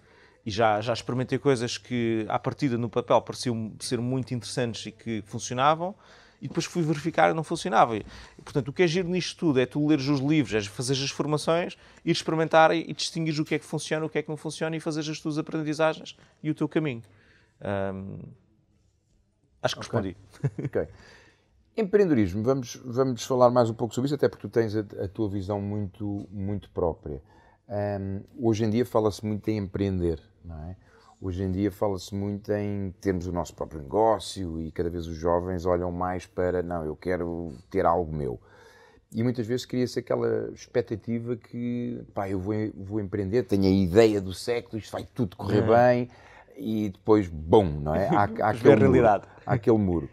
[0.48, 4.94] E já, já experimentei coisas que, à partida, no papel pareciam ser muito interessantes e
[4.94, 5.94] que funcionavam,
[6.42, 7.98] e depois fui verificar e não funcionava.
[7.98, 8.06] E,
[8.46, 11.10] portanto, o que é giro nisto tudo é tu leres os livros, é fazer as
[11.10, 14.30] formações, ir experimentar e, e distinguir o que é que funciona, o que é que
[14.30, 17.04] não funciona e fazer as tuas aprendizagens e o teu caminho.
[17.62, 18.20] Um,
[19.62, 20.14] acho que okay.
[20.14, 20.18] respondi.
[20.64, 20.88] Ok.
[21.76, 25.10] Empreendedorismo, vamos, vamos falar mais um pouco sobre isso, até porque tu tens a, a
[25.10, 27.22] tua visão muito, muito própria.
[27.70, 30.76] Um, hoje em dia fala-se muito em empreender, não é?
[31.20, 35.18] Hoje em dia fala-se muito em termos o nosso próprio negócio e cada vez os
[35.18, 38.40] jovens olham mais para, não, eu quero ter algo meu.
[39.12, 44.22] E muitas vezes cria-se aquela expectativa que, pá, eu vou, vou empreender, tenho a ideia
[44.22, 45.94] do século, isto vai tudo correr é.
[45.96, 46.10] bem
[46.56, 48.08] e depois, bom, não é?
[48.10, 49.26] Há, há aquele, realidade.
[49.26, 50.10] Muro, há aquele muro.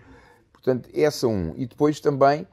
[0.52, 1.52] Portanto, essa um.
[1.56, 2.46] E depois também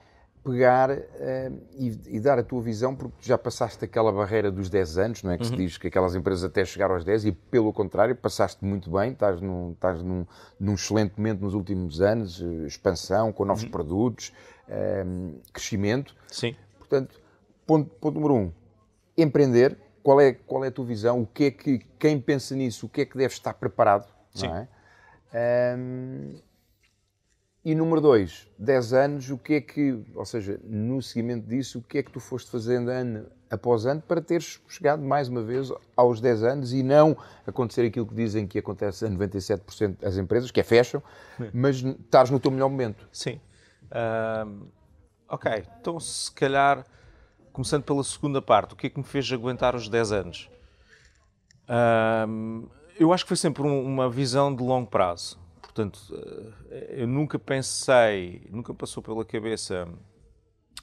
[0.43, 4.97] pegar uh, e, e, dar a tua visão, porque já passaste aquela barreira dos 10
[4.97, 5.37] anos, não é?
[5.37, 5.49] Que uhum.
[5.49, 9.11] se diz que aquelas empresas até chegar aos 10 e, pelo contrário, passaste muito bem,
[9.11, 10.25] estás num, estás num,
[10.59, 13.69] num excelente momento nos últimos anos, uh, expansão, com novos uhum.
[13.69, 14.33] produtos,
[14.67, 16.15] uh, crescimento.
[16.27, 16.55] Sim.
[16.79, 17.19] Portanto,
[17.65, 18.51] ponto, ponto número um,
[19.17, 19.77] empreender.
[20.01, 21.21] Qual é, qual é a tua visão?
[21.21, 24.07] O que é que, quem pensa nisso, o que é que deve estar preparado?
[24.33, 24.47] Sim.
[24.47, 24.67] Não é?
[25.77, 26.33] Um,
[27.63, 31.81] e número dois, 10 anos, o que é que, ou seja, no seguimento disso, o
[31.83, 35.71] que é que tu foste fazendo ano após ano para teres chegado mais uma vez
[35.95, 40.49] aos 10 anos e não acontecer aquilo que dizem que acontece a 97% das empresas,
[40.49, 41.03] que é fecham,
[41.53, 43.07] mas estares no teu melhor momento.
[43.11, 43.39] Sim.
[43.91, 44.65] Uh,
[45.29, 46.83] ok, então se calhar,
[47.53, 50.49] começando pela segunda parte, o que é que me fez aguentar os 10 anos?
[51.67, 55.40] Uh, eu acho que foi sempre um, uma visão de longo prazo
[55.73, 55.99] Portanto,
[56.69, 59.87] eh, eu nunca pensei, nunca passou pela cabeça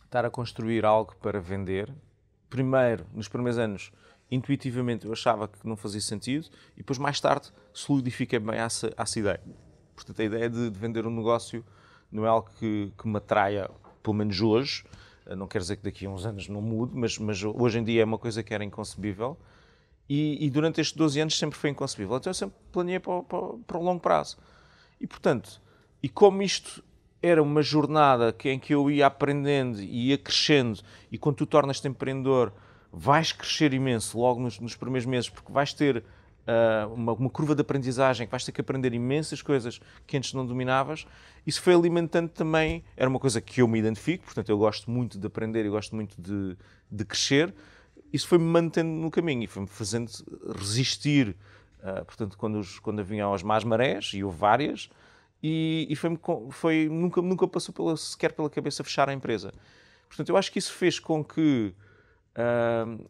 [0.03, 1.95] estar a construir algo para vender.
[2.49, 3.93] Primeiro, nos primeiros anos,
[4.31, 9.19] intuitivamente eu achava que não fazia sentido e depois, mais tarde, solidifiquei bem essa, essa
[9.19, 9.43] ideia.
[9.95, 11.63] Portanto, a ideia de, de, vender um negócio
[12.11, 13.71] não é algo que, que me atraia,
[14.03, 14.85] pelo menos hoje.
[15.27, 17.85] Eh, não quer dizer que daqui a uns anos não mude, mas, mas hoje em
[17.85, 19.37] dia é uma coisa que era inconcebível.
[20.09, 22.17] E, e, durante estes 12 anos sempre foi inconcebível.
[22.17, 24.39] Então eu sempre planeei para, para, para o longo prazo.
[25.01, 25.61] E portanto,
[26.03, 26.83] e como isto
[27.23, 30.81] era uma jornada em que eu ia aprendendo e ia crescendo,
[31.11, 32.53] e quando tu tornas-te empreendedor,
[32.93, 37.55] vais crescer imenso logo nos, nos primeiros meses, porque vais ter uh, uma, uma, curva
[37.55, 41.07] de aprendizagem, que vais ter que aprender imensas coisas que antes não dominavas.
[41.47, 45.19] Isso foi alimentando também, era uma coisa que eu me identifico, portanto, eu gosto muito
[45.19, 46.57] de aprender e gosto muito de,
[46.91, 47.55] de crescer.
[48.13, 50.11] Isso foi-me mantendo no caminho e foi-me fazendo
[50.57, 51.37] resistir
[51.79, 54.91] Uh, portanto, quando, os, quando haviam as más marés, e houve várias,
[55.43, 56.19] e, e foi,
[56.51, 59.53] foi, nunca, nunca passou pela, sequer pela cabeça fechar a empresa.
[60.09, 61.73] Portanto, eu acho que isso fez com que,
[62.37, 63.09] uh,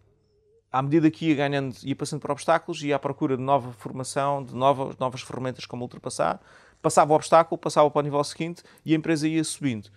[0.71, 4.45] à medida que ia ganhando, ia passando por obstáculos, ia à procura de nova formação,
[4.45, 6.41] de novas, novas ferramentas como ultrapassar,
[6.83, 9.89] passava o obstáculo, passava para o nível seguinte e a empresa ia subindo.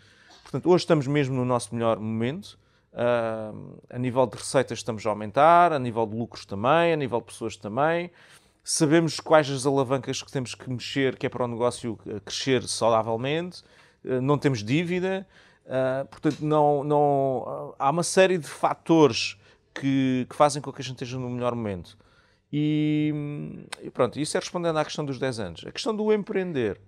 [0.43, 2.57] Portanto, hoje estamos mesmo no nosso melhor momento.
[2.93, 7.19] Uh, a nível de receitas estamos a aumentar, a nível de lucros também, a nível
[7.19, 8.11] de pessoas também
[8.63, 12.67] sabemos quais as alavancas que temos que mexer, que é para o negócio eh, crescer
[12.67, 13.63] saudavelmente,
[14.05, 15.27] eh, não temos dívida,
[15.65, 19.37] eh, portanto, não, não, há uma série de fatores
[19.73, 21.97] que, que fazem com que a gente esteja no melhor momento.
[22.53, 23.13] E,
[23.81, 25.65] e, pronto, isso é respondendo à questão dos 10 anos.
[25.65, 26.79] A questão do empreender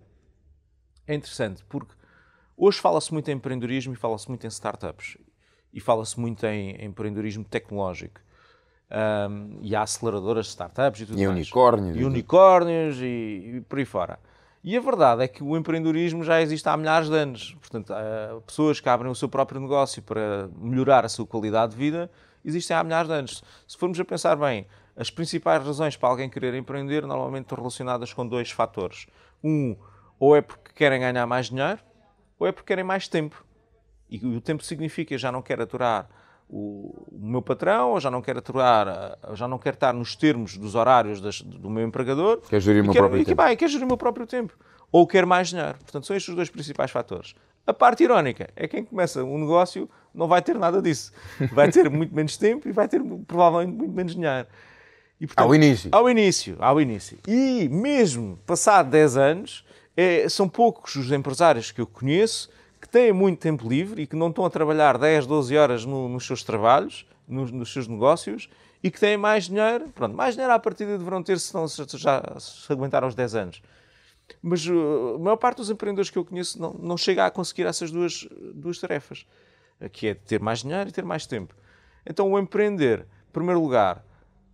[1.08, 1.94] é interessante porque
[2.58, 5.18] hoje fala-se muito em empreendedorismo e fala-se muito em startups
[5.72, 8.20] e fala-se muito em empreendedorismo tecnológico
[8.94, 11.38] um, e há aceleradoras de startups e tudo e mais.
[11.38, 11.98] Unicórnios.
[11.98, 14.20] E unicórnios e, e por aí fora.
[14.64, 17.58] E a verdade é que o empreendedorismo já existe há milhares de anos.
[17.60, 21.78] Portanto, há pessoas que abrem o seu próprio negócio para melhorar a sua qualidade de
[21.78, 22.10] vida
[22.46, 23.44] existem há milhares de anos.
[23.68, 28.14] Se formos a pensar bem, as principais razões para alguém querer empreender normalmente estão relacionadas
[28.14, 29.08] com dois fatores.
[29.44, 29.76] Um,
[30.20, 31.80] ou é porque querem ganhar mais dinheiro,
[32.38, 33.44] ou é porque querem mais tempo.
[34.10, 36.08] E o tempo significa já não quer aturar
[36.56, 40.56] o, o meu patrão, ou já não quero atuar, já não quero estar nos termos
[40.56, 42.42] dos horários das, do meu empregador.
[42.48, 43.42] Quer gerir o meu próprio e, tempo.
[43.42, 44.54] E, quer gerir o meu próprio tempo.
[44.92, 45.76] ou quer mais dinheiro.
[45.80, 47.34] Portanto, são estes os dois principais fatores.
[47.66, 51.12] A parte irónica é quem começa um negócio não vai ter nada disso.
[51.52, 54.48] Vai ter muito menos tempo e vai ter provavelmente muito menos dinheiro.
[55.20, 55.90] E, portanto, ao início.
[55.92, 57.18] Ao início, ao início.
[57.28, 59.66] E mesmo passado 10 anos,
[59.98, 62.50] é, são poucos os empresários que eu conheço
[62.94, 66.28] têm muito tempo livre e que não estão a trabalhar 10, 12 horas no, nos
[66.28, 68.48] seus trabalhos, nos, nos, seus negócios
[68.84, 69.90] e que têm mais dinheiro.
[69.90, 73.34] Pronto, mais dinheiro à partida deverão ter se, não, se já se aguentar aos 10
[73.34, 73.64] anos.
[74.44, 77.66] Mas uh, a maior parte dos empreendedores que eu conheço não, não chega a conseguir
[77.66, 79.26] essas duas, duas tarefas,
[79.92, 81.56] que é ter mais dinheiro e ter mais tempo.
[82.06, 84.06] Então, o empreender, em primeiro lugar,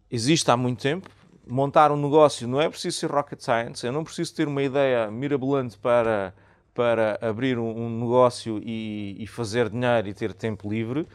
[0.10, 1.10] existe há muito tempo.
[1.45, 5.12] Montar um negócio não é preciso ser rocket science, eu não preciso ter uma ideia
[5.12, 6.34] mirabolante para,
[6.73, 11.08] para abrir um, um negócio e, e, fazer dinheiro e ter tempo livre.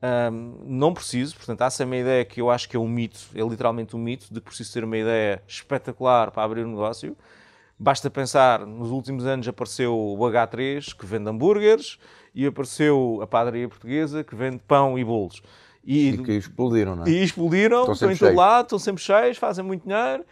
[0.00, 3.18] Um, não preciso, portanto, essa é uma ideia que eu acho que é um mito,
[3.34, 7.16] é literalmente um mito, de que preciso ter uma ideia espetacular para abrir um negócio.
[7.78, 11.98] Basta pensar, nos últimos anos apareceu o H3, que vende hambúrgueres,
[12.34, 15.42] e apareceu a padaria portuguesa, que vende pão e bolos.
[15.84, 17.10] E, e que explodiram, não é?
[17.10, 20.24] E explodiram, estão, estão em todo lado, estão sempre cheios, fazem muito dinheiro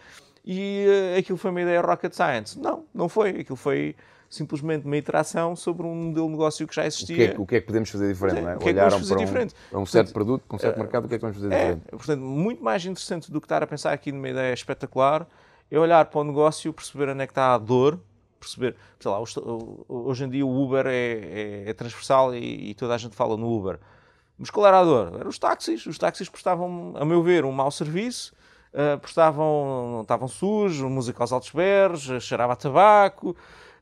[0.46, 2.58] e uh, aquilo foi uma ideia rocket science.
[2.58, 3.30] Não, não foi.
[3.40, 3.96] Aquilo foi
[4.36, 7.14] simplesmente uma iteração sobre um modelo de negócio que já existia.
[7.14, 8.56] O que é, o que, é que podemos fazer diferente, não é?
[8.56, 9.54] que Olharam é que para, um, diferente?
[9.70, 11.52] para um certo produto, com um certo uh, mercado, o que é que vamos fazer
[11.52, 11.82] é, diferente?
[11.90, 15.26] Portanto, muito mais interessante do que estar a pensar aqui numa ideia espetacular
[15.70, 17.98] é olhar para o negócio, perceber onde é que está a dor,
[18.38, 19.18] perceber, sei lá,
[19.88, 23.36] hoje em dia o Uber é, é, é transversal e, e toda a gente fala
[23.36, 23.78] no Uber.
[24.38, 25.14] Mas qual era a dor?
[25.18, 25.86] Eram os táxis.
[25.86, 28.34] Os táxis prestavam, a meu ver, um mau serviço,
[28.72, 33.34] uh, prestavam, estavam sujos, música aos altos berros, cheirava a tabaco,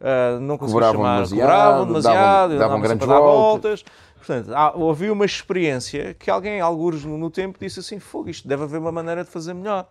[0.04, 3.82] uh, não conseguiam chamar, demasiado, cobravam demasiado, davam, davam grandes voltas.
[3.82, 3.84] voltas.
[4.16, 8.46] Portanto, há, havia uma experiência que alguém, alguns no, no tempo, disse assim: fogo, isto
[8.46, 9.88] deve haver uma maneira de fazer melhor.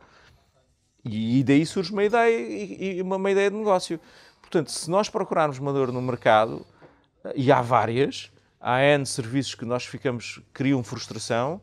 [1.03, 3.99] E, e daí surge uma ideia, e, e uma, uma ideia de negócio.
[4.41, 6.65] Portanto, se nós procurarmos uma dor no mercado,
[7.35, 11.61] e há várias, há N serviços que nós ficamos, criam frustração,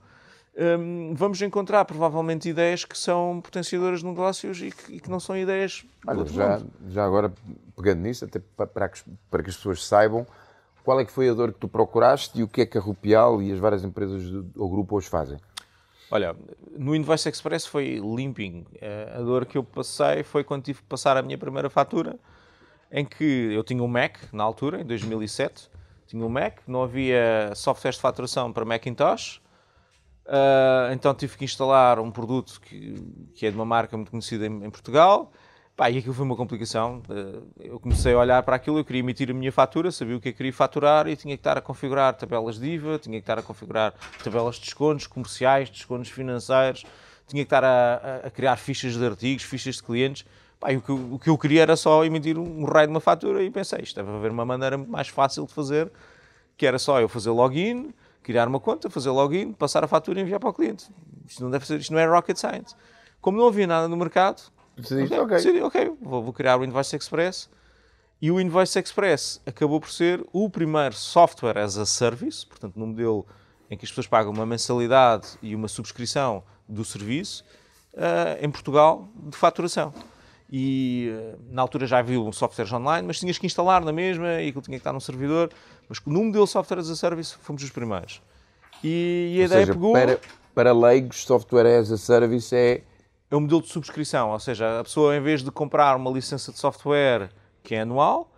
[0.56, 5.20] um, vamos encontrar provavelmente ideias que são potenciadoras de negócios e que, e que não
[5.20, 5.84] são ideias.
[6.06, 7.32] Olha, já, já agora,
[7.80, 10.26] pegando nisso, até para que, para que as pessoas saibam,
[10.84, 12.80] qual é que foi a dor que tu procuraste e o que é que a
[12.80, 15.38] Rupial e as várias empresas do grupo hoje fazem?
[16.10, 16.34] Olha,
[16.76, 18.66] no Invoice Express foi limping.
[18.80, 22.18] Eh, a dor que eu passei foi quando tive que passar a minha primeira fatura,
[22.90, 25.70] em que eu tinha um Mac na altura, em 2007,
[26.08, 29.40] tinha um Mac, não havia softwares de faturação para Macintosh,
[30.26, 34.70] uh, então tive que instalar um produto que, é de uma marca muito conhecida em
[34.70, 35.30] Portugal.
[35.80, 37.00] Pá, e aquilo foi uma complicação.
[37.08, 40.20] Uh, eu comecei a olhar para aquilo, eu queria emitir a minha fatura, sabia o
[40.20, 43.22] que eu queria faturar e tinha que estar a configurar tabelas de IVA, tinha que
[43.22, 46.84] estar a configurar tabelas de descontos comerciais, descontos financeiros,
[47.26, 50.26] tinha que estar a, a criar fichas de artigos, fichas de clientes.
[50.60, 53.42] Pá, o, que, o, que, eu queria era só emitir um, raio de uma fatura
[53.42, 55.90] e pensei, isto deve haver uma maneira mais fácil de fazer,
[56.58, 60.22] que era só eu fazer login, criar uma conta, fazer login, passar a fatura e
[60.24, 60.90] enviar para o cliente.
[61.26, 62.76] Isto não deve ser, isto não é rocket science.
[63.18, 64.42] Como não havia nada no mercado,
[64.80, 67.48] decidiste, ok, decidi, ok, vou, vou criar o Invoice Express.
[68.22, 72.88] E o Invoice Express acabou por ser o primeiro software as a service, portanto, num
[72.88, 73.26] modelo
[73.70, 77.44] em que as pessoas pagam uma mensalidade e uma subscrição do serviço,
[77.94, 79.94] uh, em Portugal, de faturação
[80.52, 84.42] e eh, na altura já havia um software online, mas tinhas que instalar na mesma
[84.42, 85.50] e aquilo tinha que estar num servidor.
[85.88, 88.20] Mas no modelo software as a service fomos os primeiros.
[88.82, 89.92] E, e a ou ideia seja, pegou.
[89.92, 90.20] Para,
[90.52, 92.82] para leigos, software as a service é.
[93.30, 96.50] É um modelo de subscrição, ou seja, a pessoa em vez de comprar uma licença
[96.50, 97.30] de software
[97.62, 98.30] que é anual,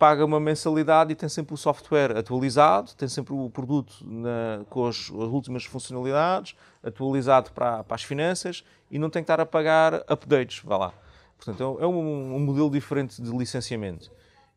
[0.00, 4.86] paga uma mensalidade e tem sempre o software atualizado, tem sempre o produto na, com
[4.86, 9.44] as, as, últimas funcionalidades, atualizado para, para as finanças e não tem que estar a
[9.44, 10.94] pagar updates, vá lá.
[11.36, 14.10] Portanto, é um, um, modelo diferente de licenciamento.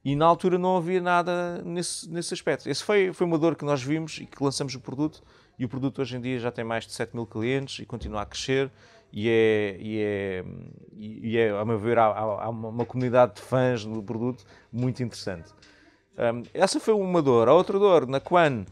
[0.03, 2.69] E na altura não havia nada nesse, nesse aspecto.
[2.69, 5.21] Esse foi, foi uma dor que nós vimos e que lançamos o produto.
[5.59, 8.21] E o produto hoje em dia já tem mais de 7 mil clientes e continua
[8.21, 8.71] a crescer.
[9.15, 10.45] E é, e é,
[10.97, 15.53] e é a meu ver, há, há uma, comunidade de fãs do produto muito interessante.
[16.17, 17.47] Um, essa foi uma dor.
[17.47, 18.65] A outra dor, na Quan,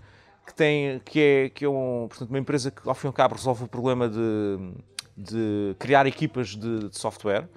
[0.48, 3.14] que, tem, que é, que é um, portanto, uma empresa que, ao fim e ao
[3.14, 4.74] cabo, resolve o problema de,
[5.16, 7.48] de criar equipas de, de software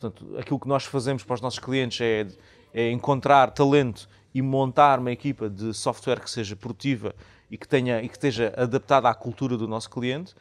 [0.00, 2.26] Portanto, aquilo que nós fazemos para os nossos clientes é,
[2.72, 7.14] é encontrar talento e montar uma equipa de software que seja produtiva
[7.50, 10.34] e que, tenha, e que esteja adaptada à cultura do nosso cliente,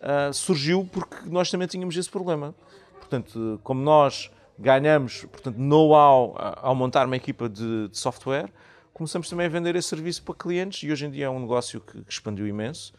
[0.00, 2.54] uh, surgiu porque nós também tínhamos esse problema.
[2.98, 8.50] Portanto, como nós ganhamos portanto, know-how ao montar uma equipa de, de, software,
[8.92, 11.80] começamos também a vender esse serviço para clientes e hoje em dia é um negócio
[11.80, 12.92] que expandiu imenso.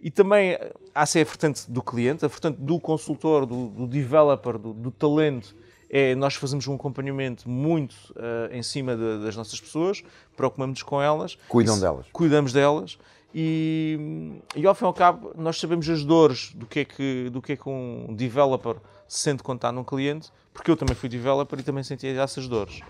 [0.00, 0.58] E também
[0.92, 5.54] há a vertente do cliente, a vertente do consultor, do, do developer, do, do, talento,
[5.88, 10.02] é nós fazemos um acompanhamento muito uh, em cima de, das nossas pessoas,
[10.36, 11.38] preocupamos-nos com elas.
[11.48, 12.06] Cuidam delas.
[12.12, 12.98] Cuidamos delas.
[13.34, 17.30] E, e ao fim e ao cabo, nós sabemos as dores do que é que,
[17.30, 18.76] do que, é que um developer
[19.08, 22.80] sente quando está num cliente, porque eu também fui developer e também sentia essas dores.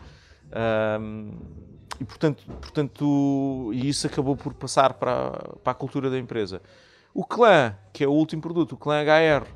[1.01, 1.33] Um,
[2.01, 5.31] e portanto, portanto, e isso acabou por passar para,
[5.63, 6.61] para a cultura da empresa.
[7.15, 9.47] O clã, que é o último produto, o clã HR,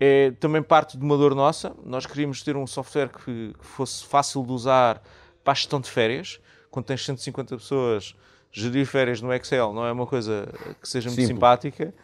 [0.00, 1.76] é também parte de uma dor nossa.
[1.84, 5.02] Nós queríamos ter um software que, que fosse fácil de usar
[5.44, 6.40] para a gestão de férias.
[6.70, 8.16] Quando tens 150 pessoas,
[8.52, 10.48] gerir férias no Excel não é uma coisa
[10.80, 11.34] que seja muito Simples.
[11.34, 11.94] simpática.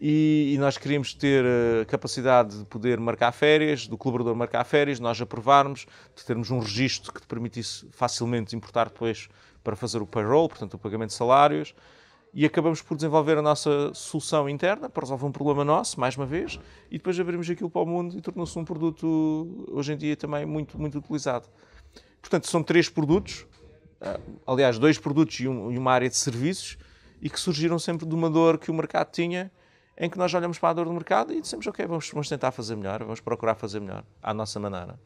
[0.00, 1.44] E, e, nós queríamos ter
[1.82, 6.60] a capacidade de poder marcar férias, do colaborador marcar férias, nós aprovarmos, de termos um
[6.60, 9.28] registro que te permitisse facilmente importar depois
[9.64, 11.74] para fazer o payroll, portanto o pagamento de salários
[12.32, 16.26] e acabamos por desenvolver a nossa solução interna para resolver um problema nosso, mais uma
[16.26, 16.58] vez,
[16.90, 20.44] e depois abrimos aquilo para o mundo e tornou-se um produto, hoje em dia, também
[20.44, 21.48] muito, muito utilizado.
[22.20, 23.46] Portanto, são três produtos,
[24.46, 26.78] aliás, dois produtos e, um, e uma área de serviços,
[27.20, 29.50] e que surgiram sempre de uma dor que o mercado tinha,
[29.96, 32.52] em que nós olhamos para a dor do mercado e dissemos, ok, vamos, vamos tentar
[32.52, 34.98] fazer melhor, vamos procurar fazer melhor, à nossa maneira.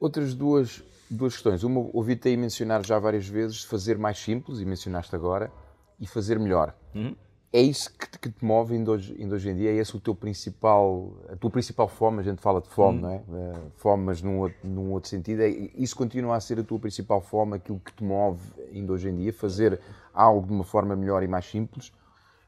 [0.00, 1.62] Outras duas, duas questões.
[1.62, 5.52] Uma, ouvi-te aí mencionar já várias vezes, fazer mais simples, e mencionaste agora,
[5.98, 6.74] e fazer melhor.
[6.94, 7.14] Uhum.
[7.52, 9.70] É isso que te, que te move ainda hoje, ainda hoje, em dia?
[9.72, 12.20] É esse o teu principal, a tua principal fome?
[12.20, 13.02] A gente fala de fome, uhum.
[13.02, 13.16] não é?
[13.16, 15.42] Uh, fome, mas num outro, num outro sentido.
[15.42, 18.40] É, isso continua a ser a tua principal fome, aquilo que te move
[18.72, 19.32] ainda hoje em dia?
[19.32, 19.80] Fazer
[20.14, 21.92] algo de uma forma melhor e mais simples?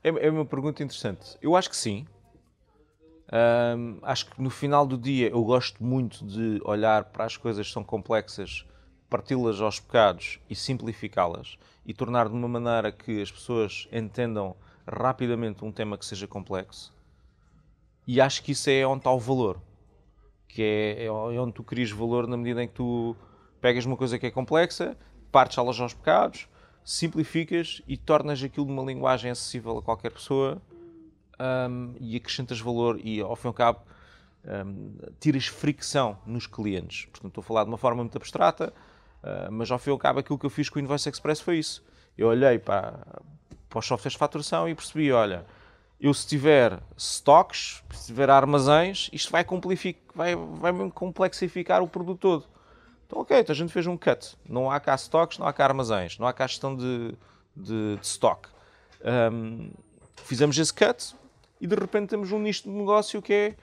[0.05, 1.37] É, é uma pergunta interessante.
[1.43, 2.07] Eu acho que sim.
[4.03, 7.73] Acho que no final do dia eu gosto muito de olhar para as coisas que
[7.73, 8.67] são complexas,
[9.09, 14.55] parti-las aos bocados e simplificá-las e tornar de uma maneira que as pessoas entendam
[14.87, 16.93] rapidamente um tema que seja complexo.
[18.07, 19.61] E acho que isso é onde está o valor.
[20.49, 23.17] Que é, é onde tu crias valor na medida em que tu
[23.61, 24.97] pegas uma coisa que é complexa,
[25.31, 26.49] partes elas aos pecados,
[26.85, 30.61] simplificas e tornas aquilo de uma linguagem acessível a qualquer pessoa
[31.71, 33.81] um, e acrescentas valor e, ao fim e ao cabo,
[34.45, 37.07] um, tiras fricção nos clientes.
[37.07, 38.73] Portanto, estou a falar de uma forma muito abstrata,
[39.23, 41.41] Uh, mas ao fim e ao cabo aquilo que eu fiz com o Invoice Express
[41.41, 41.85] foi isso.
[42.19, 43.07] Eu olhei para,
[43.73, 45.47] para os softwares de faturação e percebi, olha,
[45.99, 49.45] eu se tiver stocks, se tiver armazéns, isto vai,
[50.15, 52.45] vai, vai complexificar o produto todo.
[53.07, 54.37] Então, ok, então a gente fez um cut.
[54.47, 57.15] Não há cá stocks, não há cá armazéns, não há cá gestão de,
[57.57, 58.49] de, de stock.
[59.33, 59.71] Um,
[60.25, 61.15] fizemos esse cut
[61.61, 63.57] e de repente temos um nicho de negócio que é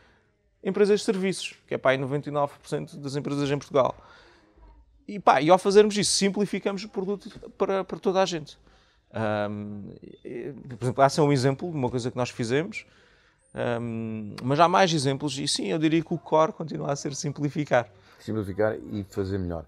[0.63, 3.95] empresas de serviços, que é aí 99% das empresas em Portugal.
[5.07, 8.57] E, pá, e ao fazermos isso, simplificamos o produto para, para toda a gente.
[9.11, 9.89] Um,
[10.77, 12.85] por exemplo, esse é um exemplo de uma coisa que nós fizemos,
[13.81, 17.15] um, mas há mais exemplos, e sim, eu diria que o core continua a ser
[17.15, 17.89] simplificar.
[18.19, 19.65] Simplificar e fazer melhor.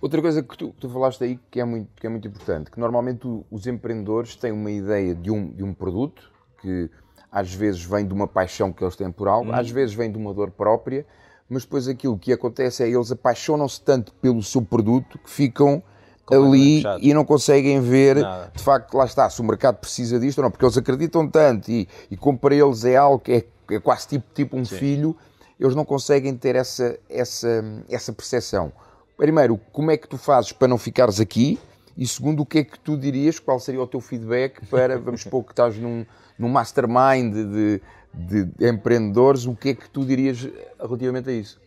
[0.00, 2.70] Outra coisa que tu, que tu falaste aí que é, muito, que é muito importante,
[2.70, 6.90] que normalmente os empreendedores têm uma ideia de um, de um produto que
[7.30, 9.54] às vezes vem de uma paixão que eles têm por algo, hum.
[9.54, 11.06] às vezes vem de uma dor própria,
[11.48, 15.82] mas depois aquilo que acontece é eles apaixonam-se tanto pelo seu produto que ficam
[16.30, 18.50] ali e não conseguem ver Nada.
[18.54, 21.70] de facto, lá está, se o mercado precisa disto ou não, porque eles acreditam tanto
[21.70, 24.76] e, e como para eles é algo que é, é quase tipo, tipo um Sim.
[24.76, 25.16] filho,
[25.58, 28.72] eles não conseguem ter essa, essa, essa percepção.
[29.16, 31.58] Primeiro, como é que tu fazes para não ficares aqui?
[31.96, 33.38] E segundo, o que é que tu dirias?
[33.38, 36.04] Qual seria o teu feedback para, vamos supor que estás num,
[36.38, 37.80] num mastermind de,
[38.12, 41.60] de empreendedores, o que é que tu dirias relativamente a isso?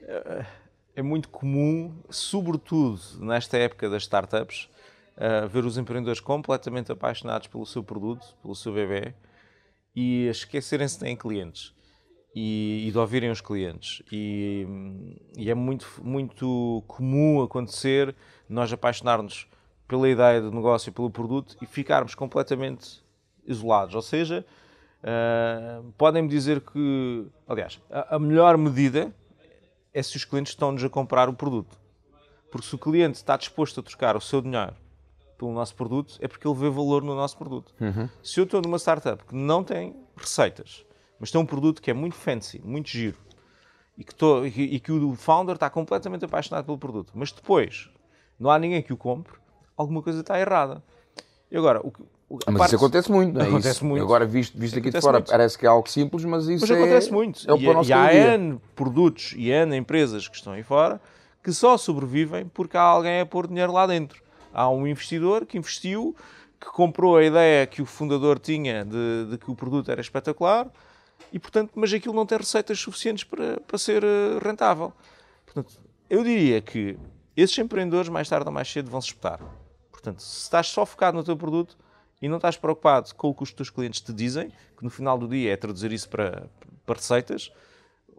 [0.95, 4.69] É muito comum, sobretudo nesta época das startups,
[5.15, 9.13] uh, ver os empreendedores completamente apaixonados pelo seu produto, pelo seu bebê,
[9.95, 11.73] e esquecerem-se que têm clientes
[12.35, 14.03] e, e, de ouvirem os clientes.
[14.11, 14.67] E,
[15.37, 18.15] e, é muito, muito comum acontecer
[18.47, 19.47] nós apaixonarmos
[19.87, 23.03] pela ideia do negócio, pelo produto e ficarmos completamente
[23.45, 23.95] isolados.
[23.95, 24.45] Ou seja,
[24.99, 29.15] Uh, Podem-me dizer que, aliás, a, a, melhor medida
[29.93, 31.77] é se os clientes estão-nos a comprar o produto.
[32.51, 34.75] Porque se o cliente está disposto a trocar o seu dinheiro
[35.37, 37.73] pelo nosso produto, é porque ele vê valor no nosso produto.
[37.79, 38.09] Uhum.
[38.23, 40.85] Se eu estou numa startup que não tem receitas,
[41.19, 43.17] mas tem um produto que é muito fancy, muito giro,
[43.97, 47.89] e que, tô, e, e que o founder está completamente apaixonado pelo produto, mas depois
[48.39, 49.33] não há ninguém que o compre,
[49.75, 50.83] alguma coisa está errada.
[51.51, 51.91] E agora, o,
[52.29, 52.67] mas parte...
[52.67, 53.47] isso acontece muito, não é?
[53.47, 54.03] Acontece isso, muito.
[54.03, 55.31] Agora, visto, visto aqui de fora, muito.
[55.31, 56.73] parece que é algo simples, mas isso mas é...
[56.75, 57.49] acontece muito.
[57.49, 61.01] É o e, e há N produtos e N empresas que estão aí fora
[61.43, 64.21] que só sobrevivem porque há alguém a pôr dinheiro lá dentro.
[64.53, 66.15] Há um investidor que investiu,
[66.59, 70.67] que comprou a ideia que o fundador tinha de, de que o produto era espetacular,
[71.31, 74.91] e portanto, mas aquilo não tem receitas suficientes para, para ser eh, rentável.
[75.45, 76.97] Portanto, eu diria que
[77.37, 79.39] esses empreendedores, mais tarde ou mais cedo, vão se espetar.
[79.91, 81.77] Portanto, se estás só focado no teu produto
[82.21, 85.17] e não estás preocupado com o que os teus clientes te dizem, que no final
[85.17, 86.47] do dia é traduzir isso para,
[86.85, 87.51] para receitas,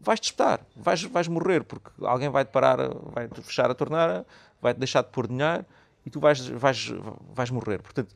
[0.00, 2.78] vais-te espetar, vais, vais morrer, porque alguém vai-te parar,
[3.12, 4.26] vai-te fechar a torneira,
[4.60, 5.64] vai-te deixar de pôr dinheiro
[6.04, 6.92] e tu vais, vais,
[7.34, 7.82] vais morrer.
[7.82, 8.14] Portanto,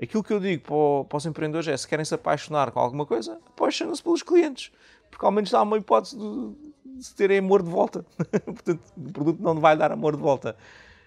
[0.00, 3.06] aquilo que eu digo para, para os empreendedores é, se querem se apaixonar com alguma
[3.06, 4.70] coisa, apaixonam-se pelos clientes,
[5.10, 6.54] porque ao menos há uma hipótese de,
[6.98, 8.04] de terem amor de volta.
[8.44, 10.56] Portanto, o produto não vai dar amor de volta.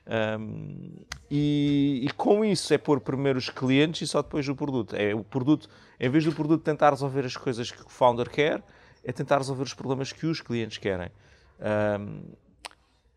[0.08, 0.94] Um,
[1.30, 4.96] e, e, com isso é pôr primeiro os clientes e só depois o produto.
[4.96, 8.64] É o produto, em vez do produto tentar resolver as coisas que o founder quer,
[9.04, 11.10] é tentar resolver os problemas que os clientes querem.
[11.60, 12.22] Um,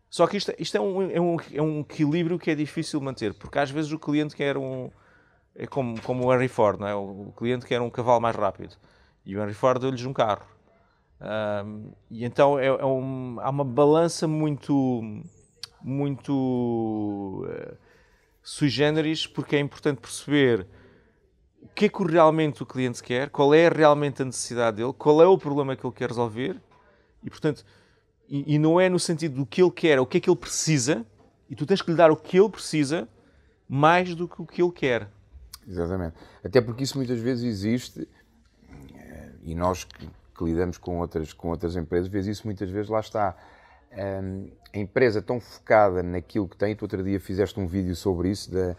[0.09, 3.33] só que isto, isto é, um, é, um, é, um, equilíbrio que é difícil manter,
[3.33, 4.89] porque às vezes o cliente quer um.
[5.55, 6.95] É como, como o Henry Ford, não é?
[6.95, 8.75] o cliente quer um cavalo mais rápido
[9.25, 10.45] e o Henry Ford deu-lhes um carro.
[11.21, 15.21] Um, e então é, é um, há uma balança muito
[15.83, 17.77] muito uh,
[18.43, 20.67] sui generis, porque é importante perceber
[21.61, 25.21] o que é que realmente o cliente quer, qual é realmente a necessidade dele, qual
[25.21, 26.59] é o problema que ele quer resolver,
[27.23, 27.63] e portanto,
[28.27, 30.37] e, e não é no sentido do que ele quer, o que é que ele
[30.37, 31.05] precisa,
[31.49, 33.07] e tu tens que lhe dar o que ele precisa
[33.67, 35.09] mais do que o que ele quer.
[35.67, 36.15] Exatamente.
[36.43, 38.07] Até porque isso muitas vezes existe,
[38.95, 42.89] eh, e nós que, que lidamos com outras, com outras empresas, vês isso muitas vezes,
[42.89, 43.37] lá está
[43.93, 48.49] a empresa tão focada naquilo que tem, tu outro dia fizeste um vídeo sobre isso,
[48.49, 48.75] de,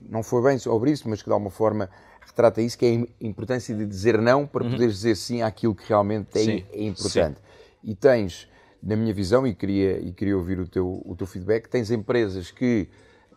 [0.00, 1.90] não foi bem sobre isso, mas que de alguma forma
[2.24, 4.70] retrata isso, que é a importância de dizer não para uhum.
[4.70, 7.38] poderes dizer sim àquilo que realmente é, é importante.
[7.38, 7.42] Sim.
[7.82, 8.48] E tens,
[8.82, 12.50] na minha visão, e queria, e queria ouvir o teu, o teu feedback, tens empresas
[12.50, 12.88] que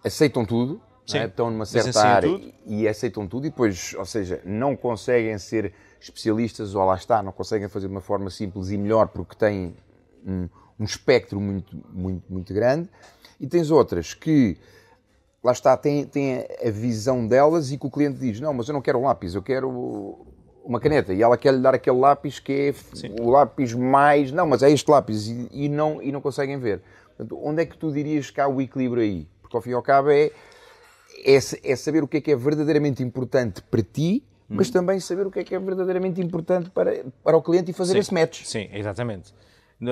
[0.04, 0.82] aceitam tudo,
[1.14, 1.26] é?
[1.26, 2.54] estão numa certa área tudo.
[2.66, 7.32] e aceitam tudo, e depois, ou seja, não conseguem ser especialistas, ou lá está, não
[7.32, 9.76] conseguem fazer de uma forma simples e melhor porque têm
[10.26, 10.48] um,
[10.80, 12.90] um espectro muito, muito, muito grande,
[13.40, 14.58] e tens outras que,
[15.44, 18.74] lá está, têm, têm a visão delas e que o cliente diz, não, mas eu
[18.74, 20.26] não quero um lápis, eu quero
[20.64, 23.16] uma caneta, e ela quer lhe dar aquele lápis que é Sim.
[23.20, 26.82] o lápis mais, não, mas é este lápis, e, e, não, e não conseguem ver.
[27.10, 29.28] Portanto, onde é que tu dirias que há o equilíbrio aí?
[29.42, 30.32] Porque ao fim e ao cabo é,
[31.26, 34.74] é, é saber o que é que é verdadeiramente importante para ti, mas uhum.
[34.74, 37.94] também saber o que é que é verdadeiramente importante para, para o cliente e fazer
[37.94, 38.00] Sim.
[38.00, 38.46] esse match.
[38.46, 39.34] Sim, exatamente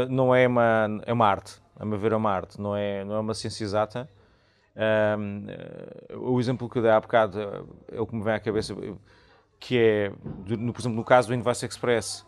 [0.10, 3.16] não é uma, é uma arte, a meu ver é uma arte, não é, não
[3.16, 4.10] é uma ciência exata.
[4.74, 8.40] Um, eh, o exemplo que eu dei há bocado é o que me vem à
[8.40, 8.74] cabeça,
[9.60, 10.12] que é,
[10.48, 12.26] no, por exemplo, no caso do Invoice Express,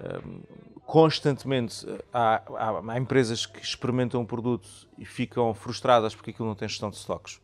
[0.00, 0.40] um,
[0.86, 6.54] constantemente há, há, há, empresas que experimentam um produto e ficam frustradas porque aquilo não
[6.54, 7.40] tem gestão de stocks.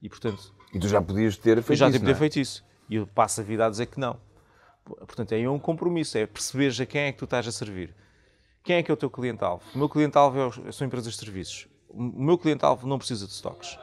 [0.00, 1.98] E, portanto, e tu já podias ter feito já isso.
[1.98, 2.14] Já ter é?
[2.14, 2.64] feito isso.
[2.88, 4.16] E eu passo a vida a dizer que não.
[4.84, 7.94] Portanto, é um compromisso, é perceber a quem é que tu estás a servir.
[8.68, 9.64] Quem é que é o teu cliente-alvo?
[9.74, 10.38] O meu cliente-alvo
[10.68, 11.66] é são empresas de serviços.
[11.88, 13.78] O meu cliente-alvo não precisa de stocks.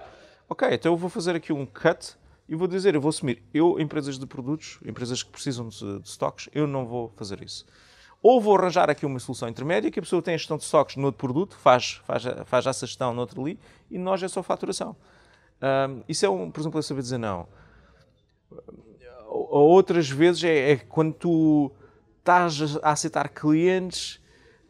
[0.48, 2.16] Ok, então eu vou fazer aqui um cut
[2.48, 6.08] e vou dizer, eu vou assumir, eu, empresas de produtos, empresas que precisam de, de
[6.08, 7.66] stocks, eu não vou fazer isso.
[8.22, 10.98] Ou vou arranjar aqui uma solução intermédia, que a pessoa tem a gestão de stocks
[10.98, 13.60] no outro produto, faz, faz, faz essa gestão no outro ali,
[13.90, 14.96] e nós é só faturação.
[15.64, 17.48] Um, isso é, um, por exemplo, é saber dizer não.
[19.28, 21.72] Ou outras vezes é, é quando tu
[22.20, 24.24] estás a aceitar clientes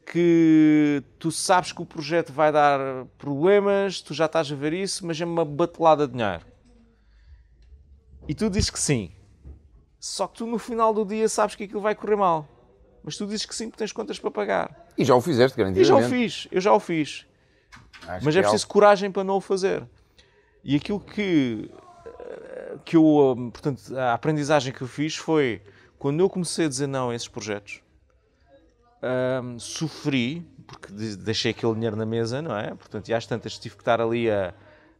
[0.05, 5.05] que tu sabes que o projeto vai dar problemas, tu já estás a ver isso,
[5.05, 6.45] mas é uma batelada de dinheiro.
[8.27, 9.11] E tu dizes que sim.
[9.99, 12.47] Só que tu no final do dia sabes que aquilo vai correr mal.
[13.03, 14.87] Mas tu dizes que sim porque tens contas para pagar.
[14.97, 15.81] E já o fizeste, garantidamente.
[15.81, 17.25] E já o fiz, eu já o fiz.
[18.07, 18.73] Acho mas é, é preciso algo...
[18.73, 19.87] coragem para não o fazer.
[20.63, 21.69] E aquilo que,
[22.83, 25.61] que eu, portanto, a aprendizagem que eu fiz foi
[25.99, 27.81] quando eu comecei a dizer não a esses projetos,
[29.59, 32.73] sofri, porque deixei aquele dinheiro na mesa, não é?
[32.75, 34.53] Portanto, e às tantas tive que estar ali a,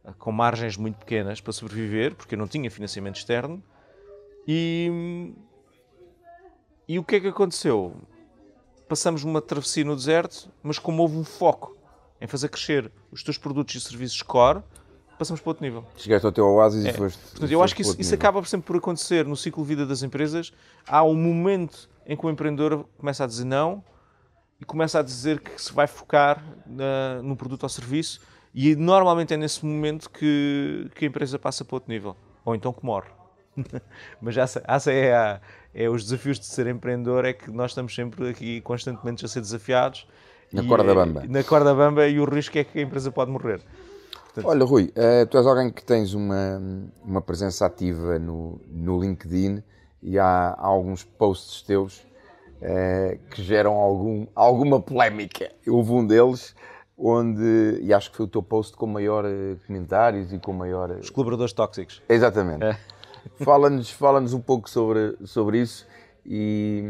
[0.04, 3.62] a, com margens muito pequenas para sobreviver, porque eu não tinha financiamento externo.
[4.46, 5.32] E,
[6.86, 7.94] e o que é que aconteceu?
[8.88, 11.76] Passamos uma travessia no deserto, mas como houve um foco
[12.20, 14.62] em fazer crescer os teus produtos e serviços core,
[15.18, 15.84] passamos para outro nível.
[15.96, 16.90] Chegaste ao teu oásis é.
[16.90, 17.18] e foste.
[17.18, 20.02] Portanto, eu acho que isso, isso acaba sempre por acontecer no ciclo de vida das
[20.02, 20.52] empresas.
[20.86, 23.82] Há um momento em que o empreendedor começa a dizer não
[24.60, 28.20] e começa a dizer que se vai focar uh, no produto ou serviço
[28.54, 32.72] e normalmente é nesse momento que, que a empresa passa para outro nível, ou então
[32.72, 33.10] que morre.
[34.20, 35.40] Mas essa, essa é, a,
[35.74, 39.42] é os desafios de ser empreendedor, é que nós estamos sempre aqui constantemente a ser
[39.42, 40.08] desafiados.
[40.50, 41.24] Na e, corda bamba.
[41.28, 43.60] Na corda bamba e o risco é que a empresa pode morrer.
[44.24, 44.46] Portanto...
[44.46, 46.58] Olha, Rui, uh, tu és alguém que tens uma,
[47.04, 49.62] uma presença ativa no, no LinkedIn
[50.02, 52.05] e há, há alguns posts teus
[52.62, 55.50] uh, que geram algum, alguma polémica.
[55.66, 56.54] Houve um deles
[56.98, 60.90] onde, e acho que foi o teu post com maior uh, comentários e com maior...
[60.92, 62.02] Os colaboradores tóxicos.
[62.08, 62.64] Exatamente.
[62.64, 62.78] É.
[63.44, 65.86] Fala-nos fala um pouco sobre, sobre isso
[66.28, 66.82] e,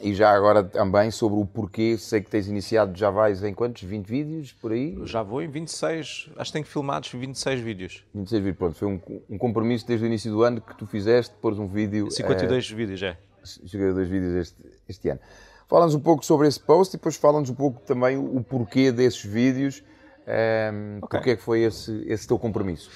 [0.00, 3.82] e já agora também sobre o porquê, sei que tens iniciado, já vais em quantos?
[3.82, 4.96] 20 vídeos por aí?
[5.04, 8.04] Já vou em 26, acho que tenho filmados 26 vídeos.
[8.14, 11.34] 26 vídeos, pronto, foi um, um compromisso desde o início do ano que tu fizeste,
[11.40, 12.10] pôs um vídeo...
[12.10, 13.16] 52 é, vídeos, é.
[13.44, 14.56] 52 vídeos este,
[14.88, 15.20] este ano.
[15.68, 19.24] Fala-nos um pouco sobre esse post e depois fala-nos um pouco também o porquê desses
[19.24, 19.82] vídeos,
[20.26, 21.08] um, ehm, okay.
[21.08, 22.90] porque é que foi esse, esse teu compromisso?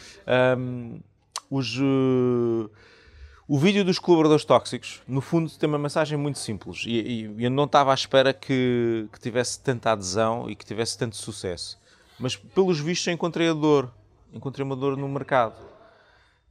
[0.59, 1.01] Um,
[1.51, 1.79] os...
[1.79, 2.71] Uh
[3.51, 7.51] o vídeo dos colaboradores tóxicos, no fundo, tem uma mensagem muito simples e, e eu
[7.51, 11.81] não estava à espera que, que, tivesse tanta adesão e que tivesse tanto sucesso.
[12.21, 13.91] Mas, pelos vistos, encontrei a dor.
[14.35, 15.55] Encontrei uma dor no mercado.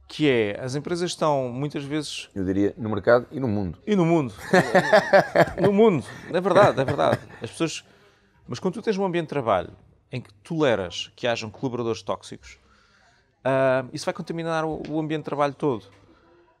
[0.08, 2.30] Que é, as empresas estão muitas vezes...
[2.34, 3.78] Eu diria, no mercado e no mundo.
[3.86, 4.32] E no mundo.
[5.62, 6.04] no mundo.
[6.32, 7.20] É verdade, é verdade.
[7.42, 7.84] As pessoas...
[8.46, 9.70] Mas quando tu tens um ambiente de trabalho
[10.10, 12.58] em que toleras que hajam colaboradores tóxicos,
[13.44, 15.84] uh, isso vai contaminar o, o ambiente de trabalho todo.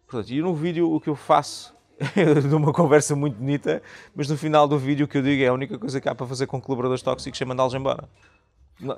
[0.06, 1.74] Portanto, e no vídeo o que eu faço
[2.48, 3.82] de uma conversa muito bonita,
[4.14, 6.14] mas no final do vídeo o que eu digo é a única coisa que há
[6.14, 8.08] para fazer com colaboradores tóxicos é mandá-los embora.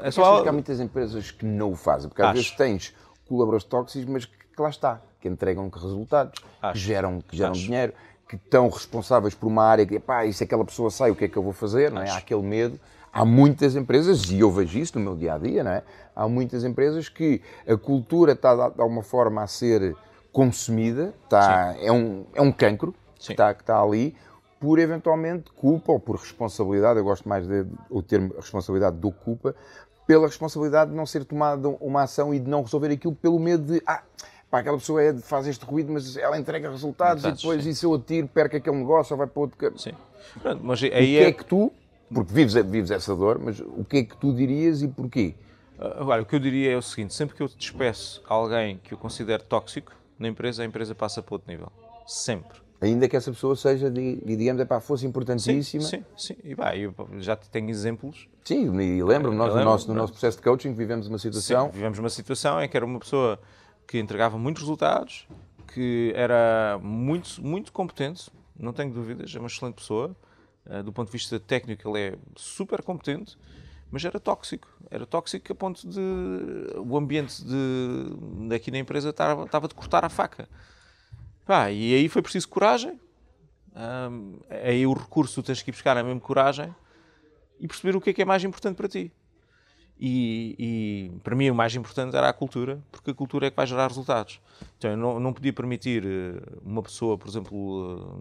[0.01, 0.43] É só...
[0.43, 2.37] que há muitas empresas que não o fazem, porque às Acho.
[2.37, 2.95] vezes tens
[3.27, 6.73] colaboradores tóxicos, mas que, que lá está, que entregam resultados, Acho.
[6.75, 7.95] que geram, que geram dinheiro,
[8.29, 11.25] que estão responsáveis por uma área que, pá, e se aquela pessoa sai, o que
[11.25, 11.91] é que eu vou fazer?
[11.91, 12.11] Não é?
[12.11, 12.79] Há aquele medo.
[13.13, 15.83] Há muitas empresas, e eu vejo isso no meu dia a dia, não é?
[16.15, 19.97] Há muitas empresas que a cultura está de alguma forma a ser
[20.31, 24.15] consumida, está, é, um, é um cancro que está, que está ali,
[24.61, 29.57] por eventualmente culpa ou por responsabilidade, eu gosto mais de, o termo responsabilidade do culpa,
[30.07, 33.65] pela responsabilidade de não ser tomada uma ação e de não resolver aquilo pelo medo
[33.65, 34.03] de, ah,
[34.51, 37.71] pá, aquela pessoa é, faz este ruído, mas ela entrega resultados e depois, sim.
[37.71, 39.79] e se eu atiro, perco aquele negócio ou vai para outro...
[39.79, 39.93] Sim.
[40.43, 41.29] Pronto, mas aí o que é...
[41.29, 41.33] é...
[41.33, 41.73] que tu,
[42.13, 45.35] porque vives, vives essa dor, mas o que é que tu dirias e porquê?
[45.79, 48.99] Agora, o que eu diria é o seguinte, sempre que eu despeço alguém que eu
[48.99, 51.73] considero tóxico, na empresa, a empresa passa para outro nível.
[52.07, 52.61] Sempre.
[52.83, 55.83] Ainda que essa pessoa seja, digamos, é para fosse importantíssima.
[55.83, 56.35] Sim, sim.
[56.35, 56.37] sim.
[56.45, 58.29] E pá, eu já tenho exemplos.
[58.45, 61.67] Sim, e lembro-me, nós lembro, no, nosso, no nosso processo de coaching vivemos uma situação.
[61.67, 63.39] Sim, vivemos uma situação em que era uma pessoa
[63.91, 65.27] que entregava muitos resultados,
[65.75, 70.17] que era muito, muito competente, não tenho dúvidas, é uma excelente pessoa.
[70.65, 73.37] Uh, do ponto de vista técnico, ele é super competente
[73.91, 74.69] mas era tóxico.
[74.91, 76.01] Era tóxico a ponto de
[76.77, 80.49] o ambiente de, daqui na empresa estava, estava de cortar a faca.
[81.45, 83.01] Pá, e aí foi preciso coragem.
[83.75, 86.75] Um, aí o recurso tens que ir buscar a mesma coragem
[87.59, 89.13] e perceber o que é que é mais importante para ti.
[90.03, 93.57] E, e, para mim o mais importante era a cultura, porque a cultura é que
[93.57, 94.41] vai gerar resultados.
[94.79, 98.19] Então eu não, não podia permitir eh, uma pessoa, por exemplo,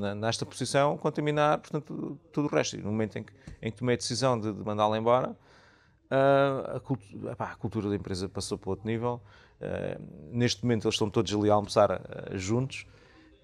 [0.00, 2.76] eh, nesta posição, contaminar portanto, tudo o resto.
[2.76, 6.76] E no momento em que, em que tomei a decisão de, de mandá-la embora, uh,
[6.76, 9.20] a, cultura, a, cultura da empresa passou para outro nível.
[10.30, 12.00] Neste momento eles estão todos ali a almoçar
[12.34, 12.86] juntos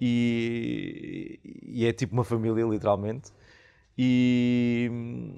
[0.00, 3.32] e, e, é tipo uma família, literalmente.
[3.98, 5.34] E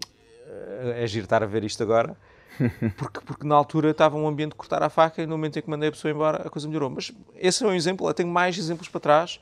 [0.94, 2.16] é giro estar a ver isto agora.
[2.97, 5.62] Porque, porque na altura estava um ambiente de cortar a faca e no momento em
[5.62, 6.88] que mandei a pessoa embora a coisa melhorou.
[6.88, 9.38] Mas esse é um exemplo, eu tenho mais exemplos para trás.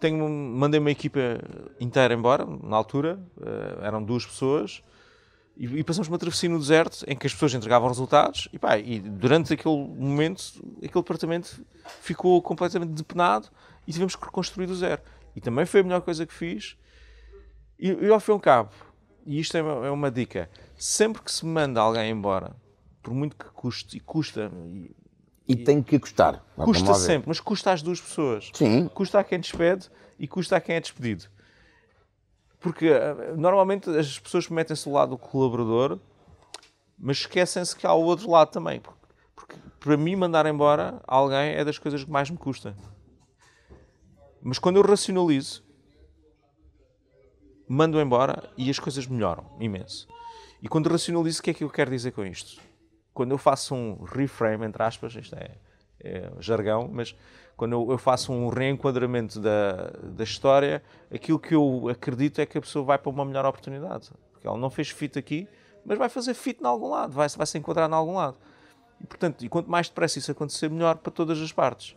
[0.00, 1.18] Tenho, mandei uma equipa
[1.78, 4.82] inteira embora, na altura, uh, eram duas pessoas,
[5.58, 8.78] e, e, passamos uma travessia no deserto em que as pessoas entregavam resultados, e, pá,
[8.78, 10.40] e durante aquele momento,
[10.76, 11.60] aquele departamento
[12.00, 13.48] ficou completamente depenado
[13.84, 15.02] e tivemos que reconstruir do zero.
[15.34, 16.76] E também foi a melhor coisa que fiz.
[17.76, 18.70] E, e ao fim e ao cabo,
[19.28, 22.56] e isto é uma, é uma, dica, sempre que se manda alguém embora,
[23.02, 24.50] por muito que custe, e custa...
[24.64, 24.96] E,
[25.46, 26.42] e tem que custar.
[26.56, 28.50] Custa sempre, mas custa às duas pessoas.
[28.54, 28.88] Sim.
[28.88, 31.26] Custa a quem despede e custa a quem é despedido.
[32.58, 35.98] Porque eh, normalmente as pessoas metem-se do lado do colaborador,
[36.98, 38.80] mas esquecem-se que há o outro lado também.
[38.80, 39.06] Porque,
[39.36, 42.74] porque para mim mandar embora alguém é das coisas que mais me custa.
[44.42, 45.67] Mas quando eu racionalizo,
[47.68, 50.08] mando embora e as coisas melhoram imenso.
[50.62, 52.60] E quando racionalizo, o que é que eu quero dizer com isto?
[53.12, 55.56] Quando eu faço um reframe, entre aspas, isto é,
[56.00, 57.14] é jargão, mas
[57.56, 62.56] quando eu, eu, faço um reenquadramento da, da história, aquilo que eu acredito é que
[62.56, 64.10] a pessoa vai para uma melhor oportunidade.
[64.32, 65.48] Porque ela não fez fit aqui,
[65.84, 68.36] mas vai fazer fit em algum lado, vai, vai se enquadrar em algum lado.
[69.00, 71.96] E, portanto, e quanto mais depressa isso acontecer, melhor para todas as partes.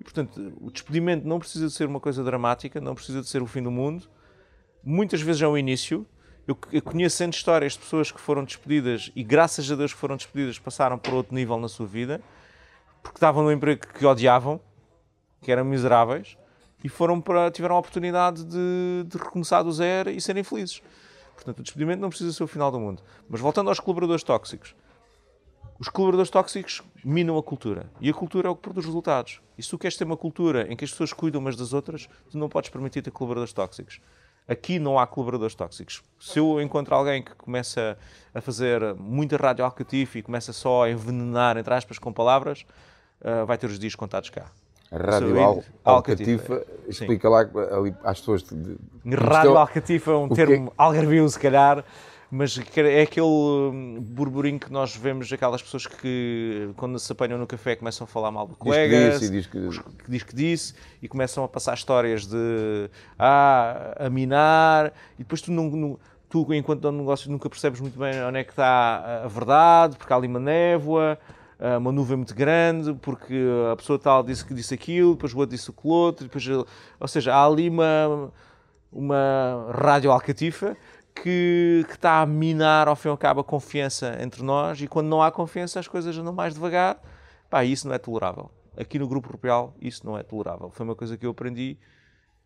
[0.00, 3.42] E, portanto, o despedimento não precisa de ser uma coisa dramática, não precisa de ser
[3.42, 4.08] o fim do mundo,
[4.84, 6.06] muitas vezes é o início.
[6.46, 9.98] Eu, eu conheço sempre histórias de pessoas que foram despedidas e, graças a Deus, que
[9.98, 12.20] foram despedidas, passaram para outro nível na sua vida,
[13.02, 14.60] porque estavam no emprego que odiavam,
[15.40, 16.36] que eram miseráveis,
[16.82, 20.82] e foram para, tiveram a oportunidade de, de recomeçar do zero e serem felizes.
[21.34, 23.02] Portanto, o despedimento não precisa ser o final do mundo.
[23.28, 24.74] Mas voltando aos colaboradores tóxicos,
[25.78, 27.90] os colaboradores tóxicos minam a cultura.
[28.00, 29.40] E a cultura é o que produz resultados.
[29.58, 32.08] E se tu queres ter uma cultura em que as pessoas cuidam umas das outras,
[32.30, 34.00] tu não podes permitir ter colaboradores tóxicos.
[34.46, 36.02] Aqui não há colaboradores tóxicos.
[36.20, 37.96] Se eu encontro alguém que começa
[38.34, 39.64] a fazer muita rádio
[40.14, 42.66] e começa só a envenenar, entre aspas, com palavras,
[43.22, 44.46] uh, vai ter os dias contados cá.
[44.92, 47.34] Rádio al alcatifa, explica Sim.
[47.34, 47.40] lá
[47.78, 48.42] ali às pessoas.
[48.42, 50.74] De, de, rádio alcatifa é um termo que...
[50.76, 51.82] algarvio, se calhar
[52.34, 57.46] mas é aquele hum, burburinho que nós vemos aquelas pessoas que quando se apanham no
[57.46, 60.10] café começam a falar mal do colega, diz que disse, diz que...
[60.10, 65.52] diz que disse e começam a passar histórias de ah, a minar e depois tu
[65.52, 69.28] não, não tu enquanto dono negócio nunca percebes muito bem onde é que está a
[69.28, 71.16] verdade, porque há ali uma névoa,
[71.60, 75.38] ah, uma nuvem muito grande, porque a pessoa tal disse que disse aquilo, depois o
[75.38, 76.44] outro disse o outro, depois,
[76.98, 78.32] ou seja, há ali uma,
[78.92, 80.76] uma rádio alcatifa
[81.14, 85.08] que, está a minar ao fim e ao cabo a confiança entre nós e quando
[85.08, 87.00] não há confiança as coisas andam mais devagar.
[87.48, 88.50] Pá, isso não é tolerável.
[88.76, 90.70] Aqui no Grupo Real isso não é tolerável.
[90.70, 91.78] Foi uma coisa que eu aprendi.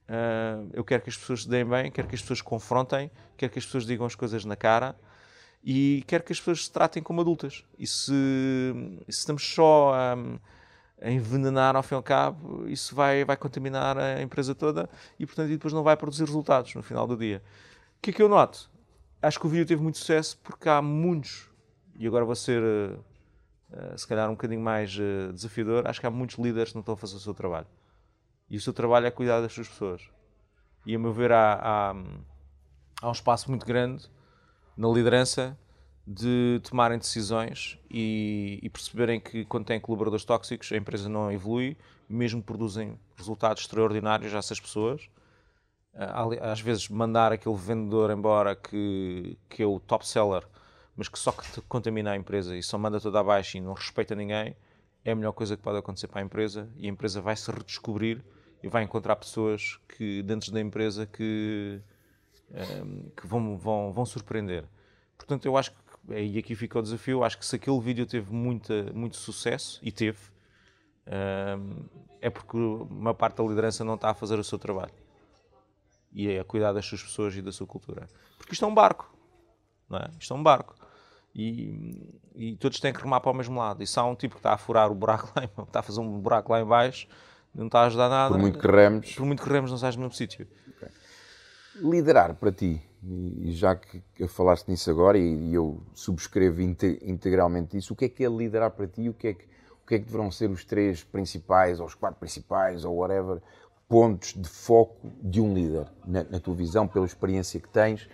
[0.09, 3.53] Uh, eu quero que as pessoas se deem bem, quero que as pessoas confrontem, quero
[3.53, 4.97] que as pessoas digam as coisas na cara
[5.63, 7.65] e quero que as pessoas se tratem como adultas.
[7.79, 10.17] E se, se estamos só a,
[11.03, 14.89] a, envenenar ao fim e ao cabo, isso vai, vai contaminar a empresa toda
[15.19, 17.43] e, portanto, depois não vai produzir resultados no final do dia.
[17.99, 18.71] O que é que eu noto?
[19.21, 21.51] Acho que o vídeo teve muito sucesso porque há muitos,
[21.99, 23.05] e agora vou ser uh,
[23.73, 26.81] uh, se calhar um bocadinho mais uh, desafiador, acho que há muitos líderes que não
[26.81, 27.67] estão a fazer o seu trabalho.
[28.49, 30.09] E o seu trabalho é cuidar das suas pessoas.
[30.87, 31.95] E a meu ver, há, há,
[33.03, 34.09] há um espaço muito grande
[34.77, 35.59] na liderança
[36.07, 41.77] de tomarem decisões e, e, perceberem que quando têm colaboradores tóxicos a empresa não evolui,
[42.09, 45.11] mesmo produzem resultados extraordinários a essas pessoas
[46.41, 50.45] às vezes mandar aquele vendedor embora que, que é o top seller,
[50.97, 54.15] mas que só que contamina a empresa e só manda tudo abaixo e não respeita
[54.15, 54.57] ninguém,
[55.05, 57.51] é a melhor coisa que pode acontecer para a empresa e a empresa vai se
[57.51, 58.23] redescobrir
[58.63, 61.81] e vai encontrar pessoas que dentro da empresa que,
[62.51, 64.65] um, ehm, que vão, vão, vão surpreender.
[65.17, 68.33] Portanto, eu acho que, e aqui fica o desafio, acho que se aquele vídeo teve
[68.33, 70.19] muita, muito sucesso, e teve,
[71.07, 71.85] um, ehm,
[72.21, 75.08] é porque uma parte da liderança não está a fazer o seu trabalho
[76.13, 78.09] e a cuidar das suas pessoas e da sua cultura.
[78.37, 79.13] Porque isto é um barco,
[79.89, 80.11] não é?
[80.19, 80.75] Isto é um barco.
[81.35, 83.83] E, e todos têm que remar para o mesmo lado.
[83.83, 86.01] E se há um tipo que está a furar o buraco lá, está a fazer
[86.01, 87.07] um buraco lá em baixo,
[87.55, 88.35] não está a ajudar nada.
[88.35, 89.15] Por muito que remos.
[89.15, 90.47] Por muito que remos, não sais no mesmo sítio.
[90.77, 90.89] Okay.
[91.77, 97.97] Liderar para ti, e já que falaste nisso agora, e eu subscrevo integralmente isso, o
[97.97, 99.09] que é que é liderar para ti?
[99.09, 101.95] O que é que, o que, é que deverão ser os três principais, ou os
[101.95, 103.41] quatro principais, ou whatever,
[103.89, 108.09] pontos de foco de um líder, na, na tua visão, pela experiência que tens,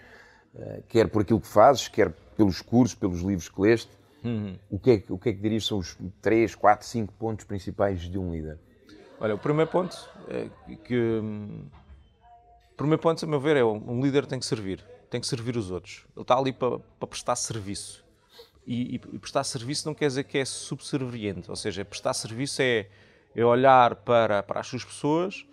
[0.55, 3.91] uh, quer por aquilo que fazes, quer pelos cursos, pelos livros que leste.
[4.23, 4.57] Uhum.
[4.71, 8.01] O, que é, o que é que dirias são os 3, 4, 5 pontos principais
[8.03, 8.59] de um líder?
[9.21, 10.97] Olha, o primeiro ponto é que.
[10.97, 11.67] Hum,
[12.73, 15.57] o primeiro ponto, a meu ver, é um líder tem que servir, tem que servir
[15.57, 16.05] os outros.
[16.17, 18.05] Ele está ali para, para prestar serviço.
[18.67, 22.89] E, e, prestar serviço não quer dizer que é subserviente, ou seja, prestar serviço é,
[23.37, 25.47] é olhar para, para as suas pessoas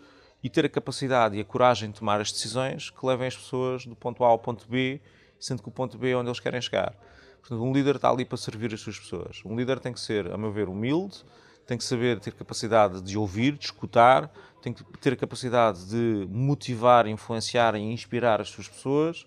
[0.44, 3.86] e ter a capacidade e a coragem de tomar as decisões que levem as pessoas
[3.86, 5.02] do ponto A ao ponto B,
[5.39, 6.96] sendo que o ponto B é onde eles querem chegar.
[7.39, 9.42] Portanto, um líder está ali para servir as suas pessoas.
[9.46, 11.24] Um líder tem que ser, a meu ver, humilde,
[11.66, 14.32] tem que saber ter capacidade de ouvir, de escutar,
[14.62, 19.26] tem que ter a capacidade de motivar, influenciar e inspirar as suas pessoas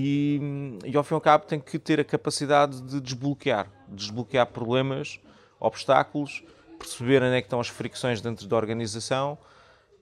[0.00, 0.40] e,
[0.84, 5.18] e ao fim e ao cabo tem que ter a capacidade de desbloquear, desbloquear problemas,
[5.58, 6.44] obstáculos,
[6.78, 9.36] perceber onde é que estão as fricções dentro da organização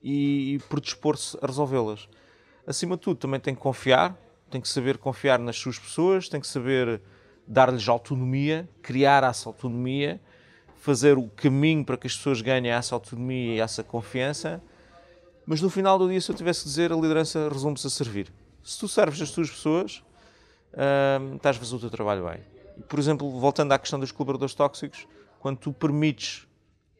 [0.09, 2.09] e predispor-se a resolvê-las.
[2.65, 4.17] Acima de tudo, também tem que confiar,
[4.49, 7.01] tem que saber confiar nas suas pessoas, tem que saber
[7.45, 10.21] dar-lhes autonomia, criar essa autonomia,
[10.77, 14.63] fazer o caminho para que as pessoas ganhem essa autonomia e essa confiança.
[15.45, 18.33] Mas no final do dia, se eu tivesse que dizer, a liderança resume-se a servir.
[18.63, 20.05] Se tu serves as tuas pessoas,
[21.21, 22.39] hum, estás a fazer o teu trabalho bem.
[22.89, 25.09] Por exemplo, voltando à questão dos colaboradores tóxicos,
[25.41, 26.47] quando tu permites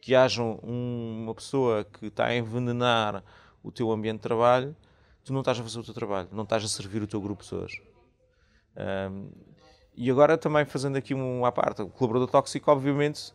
[0.01, 3.23] que haja um, uma pessoa que está a envenenar
[3.63, 4.75] o teu ambiente de trabalho,
[5.23, 7.43] tu não estás a fazer o teu trabalho, não estás a servir o teu grupo
[7.43, 7.73] de pessoas.
[9.11, 9.29] Um,
[9.95, 13.33] e agora também fazendo aqui um à parte, o colaborador tóxico, obviamente,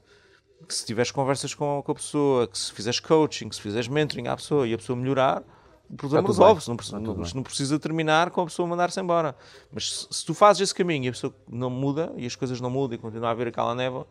[0.67, 3.89] que se tiveres conversas com, com a pessoa, que se fizeres coaching, que se fizeres
[3.89, 5.43] mentoring à pessoa e a pessoa melhorar,
[5.93, 6.69] o problema resolve-se.
[6.93, 9.37] Não, não, não, precisa terminar com a pessoa mandar-se embora.
[9.71, 12.61] Mas se, se, tu fazes esse caminho e a pessoa não muda e as coisas
[12.61, 14.07] não mudam e continua a haver aquela névoa,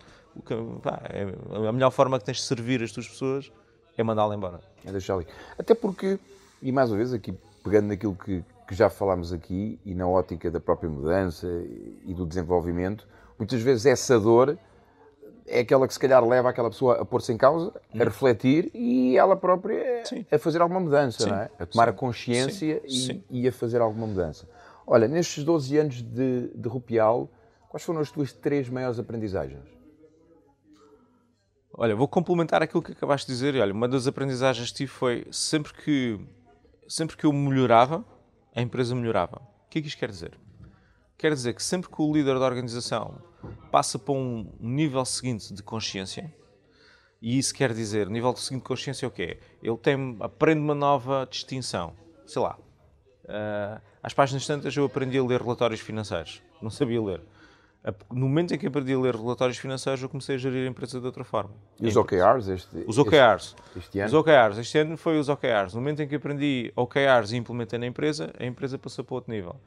[0.83, 1.33] pá, é,
[1.67, 3.51] a melhor forma que tens de servir as tuas pessoas
[3.97, 4.61] é mandá-la embora.
[4.85, 5.25] É deixar ali.
[5.57, 6.19] Até porque,
[6.61, 10.49] e mais uma vez aqui pegando naquilo que, que já falámos aqui, e na ótica
[10.49, 11.47] da própria mudança
[12.05, 13.07] e do desenvolvimento,
[13.37, 14.57] muitas vezes essa dor
[15.51, 17.99] é aquela que se calhar leva aquela pessoa a pôr-se em causa, a hum.
[17.99, 20.25] refletir e ela própria Sim.
[20.31, 21.51] a fazer alguma mudança, não é?
[21.59, 21.89] A tomar Sim.
[21.89, 24.47] a consciência e, e, a fazer alguma mudança.
[24.87, 27.29] Olha, nestes 12 anos de, de Rupial,
[27.69, 29.65] quais foram as tuas três maiores aprendizagens?
[31.73, 33.55] Olha, vou complementar aquilo que acabaste de dizer.
[33.55, 36.19] Olha, uma das aprendizagens que tive foi sempre que,
[36.87, 38.05] sempre que eu melhorava,
[38.55, 39.41] a empresa melhorava.
[39.65, 40.37] O que é que isto quer dizer?
[41.17, 43.21] Quer dizer que sempre que o líder da organização
[43.71, 46.33] passa para um nível seguinte de consciência,
[47.21, 49.37] e isso quer dizer, nível seguinte de consciência é o quê?
[49.61, 51.93] Ele tem, aprende uma nova distinção.
[52.25, 52.57] Sei lá,
[53.25, 56.41] uh, às páginas tantas eu aprendi a ler relatórios financeiros.
[56.61, 57.21] Não sabia ler.
[58.11, 60.99] No momento em que aprendi a ler relatórios financeiros, eu comecei a gerir a empresa
[60.99, 61.51] de outra forma.
[61.79, 62.47] E os OKRs?
[62.47, 63.55] Este, os OKRs.
[63.75, 64.07] Este, este, ano?
[64.07, 64.57] Os OKRs.
[64.59, 65.73] Este ano foi os OKRs.
[65.73, 69.31] No momento em que aprendi OKRs e implementei na empresa, a empresa passou para outro
[69.31, 69.59] nível.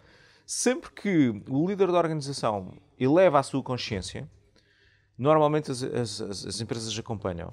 [0.46, 4.28] Sempre que o líder da organização eleva a sua consciência,
[5.16, 7.48] normalmente as, as, as empresas acompanham.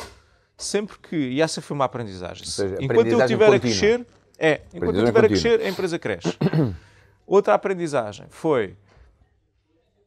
[0.58, 4.06] Sempre que, e essa foi uma aprendizagem, seja, enquanto eu estiver a crescer,
[4.38, 6.38] é, enquanto eu estiver a crescer, a empresa cresce.
[7.26, 8.76] Outra aprendizagem foi,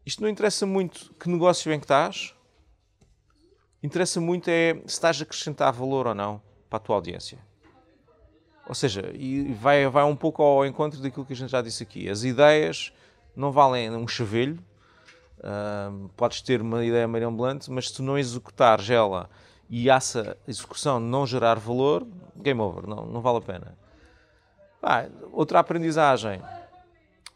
[0.05, 2.35] isto não interessa muito que negócio em que estás,
[3.83, 7.39] interessa muito é se estás a acrescentar valor ou não para a tua audiência.
[8.67, 11.83] Ou seja, e vai, vai um pouco ao encontro daquilo que a gente já disse
[11.83, 12.09] aqui.
[12.09, 12.93] As ideias
[13.37, 14.59] não valem um chavelho.
[15.39, 19.29] Uh, podes ter uma ideia marimbolante, mas se tu não executares ela
[19.69, 22.07] e essa execução não gerar valor,
[22.37, 23.79] game over, não, não vale a pena.
[25.33, 26.41] Outra aprendizagem.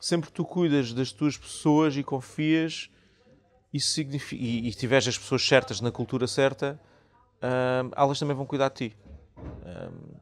[0.00, 2.90] Sempre que tu cuidas das tuas pessoas e confias
[3.72, 6.80] isso significa, e, e tiveres as pessoas certas na cultura certa,
[7.36, 8.96] uh, elas também vão cuidar de ti.
[9.36, 10.17] Uh,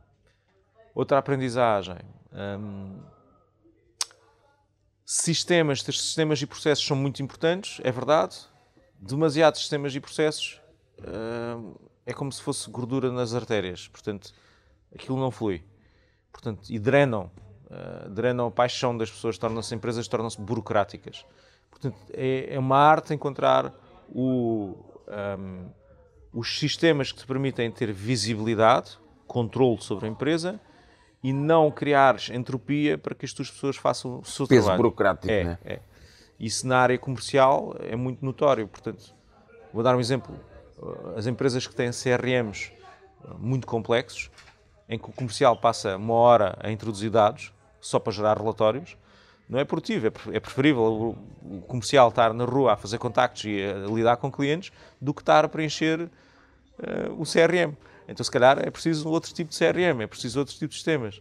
[0.96, 1.98] Outra aprendizagem.
[2.32, 2.98] Hum,
[5.04, 8.38] sistemas, ter sistemas e processos são muito importantes, é verdade.
[8.98, 10.58] Demasiados sistemas e processos
[11.06, 11.74] hum,
[12.06, 13.86] é como se fosse gordura nas artérias.
[13.88, 14.32] Portanto,
[14.90, 15.62] aquilo não flui.
[16.32, 17.30] Portanto, e drenam.
[17.66, 21.26] Uh, drenam a paixão das pessoas, tornam-se empresas, tornam-se burocráticas.
[21.70, 23.70] Portanto, é, é, uma arte encontrar
[24.08, 24.78] o,
[25.38, 25.68] um,
[26.32, 30.58] os sistemas que te permitem ter visibilidade, controle sobre a empresa
[31.26, 34.76] e não criares entropia para que as tuas pessoas façam o seu Peso trabalho.
[34.76, 35.58] burocrático, é, né?
[35.64, 35.80] é.
[36.38, 38.68] Isso na área comercial é muito notório.
[38.68, 39.12] Portanto,
[39.74, 40.38] vou dar um exemplo.
[41.16, 42.70] As empresas que têm CRMs
[43.40, 44.30] muito complexos,
[44.88, 48.96] em que o comercial passa uma hora a introduzir dados só para gerar relatórios,
[49.48, 50.06] não é produtivo.
[50.06, 54.30] É, é preferível o comercial estar na rua a fazer contactos e a lidar com
[54.30, 54.70] clientes
[55.00, 57.74] do que estar a preencher uh, o CRM.
[58.08, 61.16] Então, se calhar, é preciso outro tipo de CRM, é preciso outro tipo de sistemas.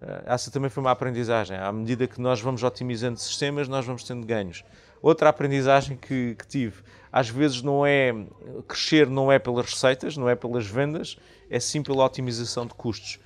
[0.00, 1.56] Uh, essa também foi uma aprendizagem.
[1.56, 4.64] À medida que nós vamos otimizando sistemas, nós vamos tendo ganhos.
[5.02, 6.82] Outra aprendizagem que, que, tive,
[7.12, 8.14] às vezes não é
[8.68, 11.16] crescer, não é pelas receitas, não é pelas vendas,
[11.48, 13.18] é sim pela otimização de custos.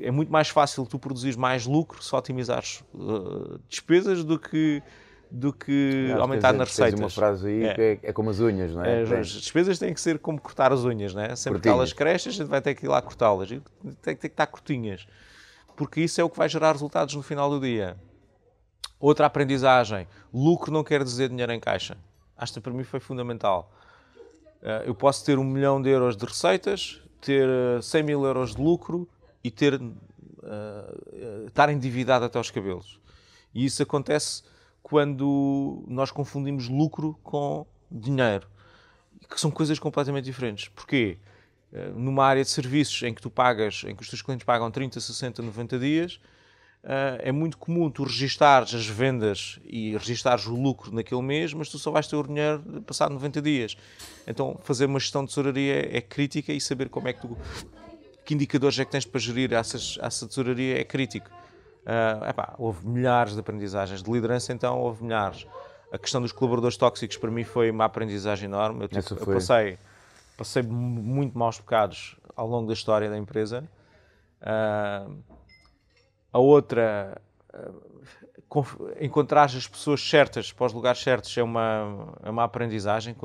[0.00, 4.82] É muito mais fácil tu produzir mais lucro se otimizares uh, despesas do que
[5.30, 6.98] do que aumentar nas receitas.
[6.98, 7.74] uma frase aí é.
[7.74, 9.02] que é, é, como as unhas, não é?
[9.02, 11.36] é as despesas têm que ser como cortar as unhas, não é?
[11.36, 11.62] Sempre Curtinhas.
[11.62, 13.48] que elas crescem, a gente vai ter que ir lá cortá-las.
[13.48, 13.62] Tem,
[14.02, 15.06] tem que estar curtinhas.
[15.76, 17.96] Porque isso é o que vai gerar resultados no final do dia.
[18.98, 20.06] Outra aprendizagem.
[20.32, 21.96] Lucro não quer dizer dinheiro em caixa.
[22.36, 23.72] Esta para mim foi fundamental.
[24.62, 27.48] Eh, eu posso ter um milhão de euros de receitas, ter
[27.82, 29.08] 100 eh, mil euros de lucro
[29.42, 33.00] e ter, uh, estar endividado até aos cabelos.
[33.54, 34.42] E isso acontece
[34.90, 38.48] quando nós confundimos lucro com dinheiro,
[39.30, 40.66] que são coisas completamente diferentes.
[40.66, 41.16] Porquê?
[41.72, 44.68] Eh, numa área de serviços em que tu pagas, em que os teus clientes pagam
[44.68, 46.20] 30, 60, 90 dias,
[46.82, 51.68] eh, é muito comum tu registares as vendas e registares o lucro naquele mês, mas
[51.68, 53.76] tu só vais ter o dinheiro passado 90 dias.
[54.26, 57.38] Então, fazer uma gestão de tesouraria é crítica e saber como é que tu,
[58.24, 61.30] que indicadores é que tens para gerir essa, essa tesouraria é crítico.
[61.90, 65.44] Uh, epá, houve milhares de aprendizagens de liderança, então houve milhares.
[65.90, 68.84] A questão dos colaboradores tóxicos para mim foi uma aprendizagem enorme.
[68.84, 69.76] Eu, tipo, eu passei,
[70.36, 73.68] passei muito maus bocados ao longo da história da empresa.
[74.40, 75.20] Uh,
[76.32, 77.20] a outra,
[77.52, 83.16] uh, encontrar as pessoas certas para os lugares certos é uma, é uma aprendizagem,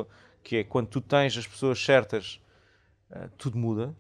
[0.43, 2.41] que é quando tu tens as pessoas certas,
[3.37, 3.93] tudo muda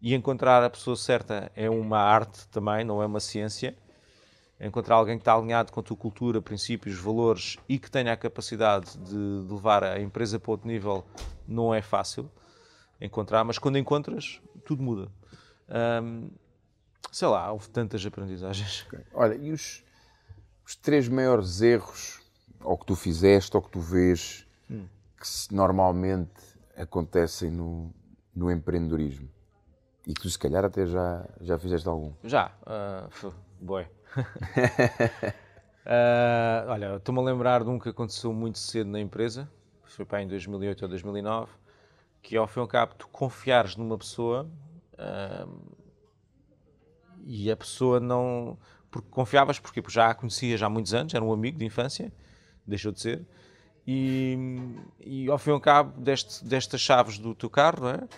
[0.00, 3.76] e encontrar a pessoa certa é uma arte também, não é uma ciência.
[4.58, 8.16] Encontrar alguém que está alinhado com a tua cultura, princípios, valores e que tenha a
[8.16, 9.16] capacidade de
[9.50, 11.04] levar a empresa para outro nível
[11.48, 12.30] não é fácil
[13.00, 15.08] encontrar, mas quando encontras, tudo muda.
[17.10, 18.84] Sei lá, houve tantas aprendizagens.
[18.86, 19.00] Okay.
[19.14, 19.82] Olha, e os,
[20.64, 22.20] os, três maiores erros,
[22.62, 24.86] ou que tu fizeste, ou que tu vês, hum.
[25.18, 26.40] que normalmente
[26.76, 27.92] acontecem no,
[28.34, 29.28] no empreendedorismo?
[30.06, 32.12] E tu, se calhar, até já, já fizeste algum?
[32.24, 32.52] Já.
[32.62, 33.86] Uh, boi.
[34.16, 34.22] uh,
[36.68, 39.48] olha, estou-me a lembrar de um que aconteceu muito cedo na empresa,
[39.84, 41.52] foi para em 2008 ou 2009,
[42.22, 44.48] que ao fim e ao cabo tu confiares numa pessoa
[44.94, 45.74] uh,
[47.24, 48.58] e a pessoa não.
[48.90, 52.12] Porque confiavas, porque já a conhecia já há muitos anos, era um amigo de infância,
[52.66, 53.24] deixou de ser,
[53.86, 54.36] e,
[55.00, 58.08] e ao fim e ao cabo deste, destas chaves do teu carro, não é?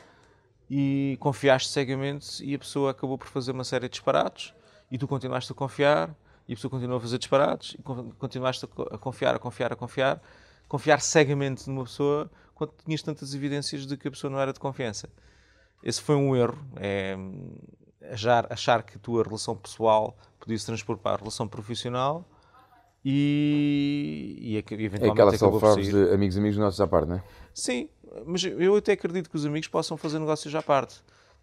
[0.74, 4.54] E confiaste cegamente e a pessoa acabou por fazer uma série de disparates
[4.90, 6.16] e tu continuaste a confiar
[6.48, 7.82] e a pessoa continuou a fazer disparates e
[8.18, 10.22] continuaste a confiar, a confiar, a confiar,
[10.66, 14.58] confiar cegamente numa pessoa quando tinhas tantas evidências de que a pessoa não era de
[14.58, 15.10] confiança.
[15.84, 16.58] Esse foi um erro.
[16.76, 17.18] É,
[18.10, 22.26] achar, achar que a tua relação pessoal podia se transpor para a relação profissional
[23.04, 27.22] e, e eventualmente é aquela self de amigos amigos nossos à parte, não é?
[27.52, 27.90] Sim,
[28.26, 30.96] mas eu até acredito que os amigos possam fazer negócios à parte.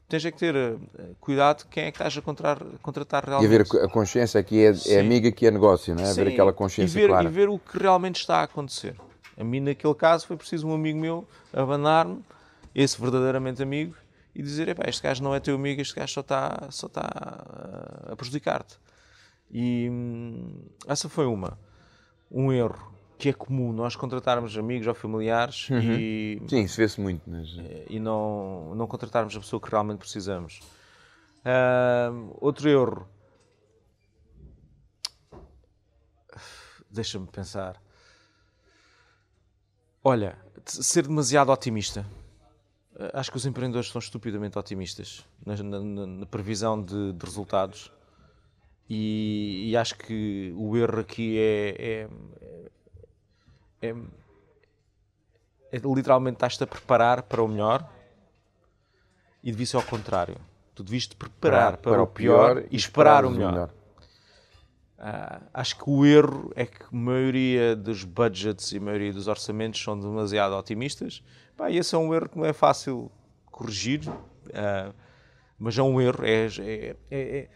[0.08, 0.80] Tens é que ter uh,
[1.20, 3.52] cuidado quem é que estás a contratar, contratar realmente.
[3.52, 6.08] E haver a consciência que é, é amiga que é negócio, não é?
[6.08, 6.22] Sim.
[6.22, 7.30] Haver aquela consciência e ver, clara.
[7.30, 8.96] E ver o que realmente está a acontecer.
[9.38, 12.24] A mim, naquele caso, foi preciso um amigo meu abanar-me,
[12.74, 13.94] esse verdadeiramente amigo,
[14.34, 17.08] e dizer: este gajo não é teu amigo, este gajo só está só está
[18.12, 18.78] a prejudicar-te.
[19.52, 21.56] E hum, essa foi uma.
[22.32, 25.80] Um erro que é comum nós contratarmos amigos ou familiares uhum.
[25.82, 26.42] e.
[26.48, 27.22] Sim, isso vê-se muito.
[27.30, 27.50] Mas...
[27.90, 30.62] E não, não contratarmos a pessoa que realmente precisamos.
[31.40, 33.06] Uh, outro erro.
[36.90, 37.80] Deixa-me pensar.
[40.02, 42.06] Olha, ser demasiado otimista.
[42.98, 47.92] Eh, acho que os empreendedores são estupidamente otimistas na, na, na previsão de, de resultados
[48.90, 52.10] e, e, acho que o erro aqui é, é,
[53.82, 53.96] é,
[55.72, 57.88] é literalmente estás-te a preparar para o melhor
[59.44, 60.36] e devia ser ao contrário.
[60.76, 63.52] Tu devias te preparar para, para, para o pior, pior, e esperar o melhor.
[63.52, 63.70] melhor.
[65.00, 69.30] Uh, acho que o erro é que a maioria dos budgets e a maioria dos
[69.30, 71.24] orçamentos são demasiado otimistas
[71.60, 73.12] Pá, esse é um erro que não é fácil
[73.52, 74.96] corrigir, uh,
[75.58, 76.24] mas é um erro.
[76.24, 77.50] É, é, é,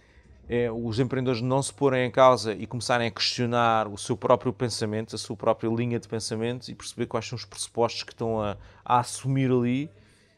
[0.48, 4.52] é, os empreendedores não se porem em causa e começarem a questionar o seu próprio
[4.52, 8.42] pensamento, a sua própria linha de pensamento e perceber quais são os pressupostos que estão
[8.42, 9.90] a, a assumir ali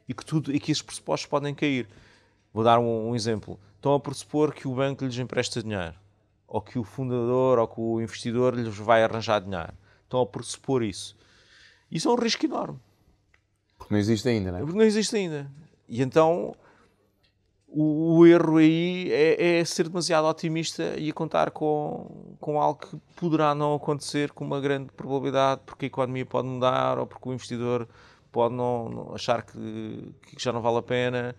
[0.07, 1.87] e que, tudo, e que esses pressupostos podem cair.
[2.53, 3.59] Vou dar um, um exemplo.
[3.75, 5.95] Estão a pressupor que o banco lhes empresta dinheiro,
[6.47, 9.73] ou que o fundador ou que o investidor lhes vai arranjar dinheiro.
[10.03, 11.15] Estão a pressupor isso.
[11.91, 12.79] Isso é um risco enorme.
[13.77, 14.61] Porque não existe ainda, não é?
[14.61, 15.51] Porque não existe ainda.
[15.87, 16.55] E então
[17.75, 22.97] o, o erro aí é, é, ser demasiado otimista e contar com, com algo que
[23.15, 27.33] poderá não acontecer com uma grande probabilidade, porque a economia pode mudar ou porque o
[27.33, 27.87] investidor
[28.31, 31.35] pode não, não achar que, que, já não vale a pena.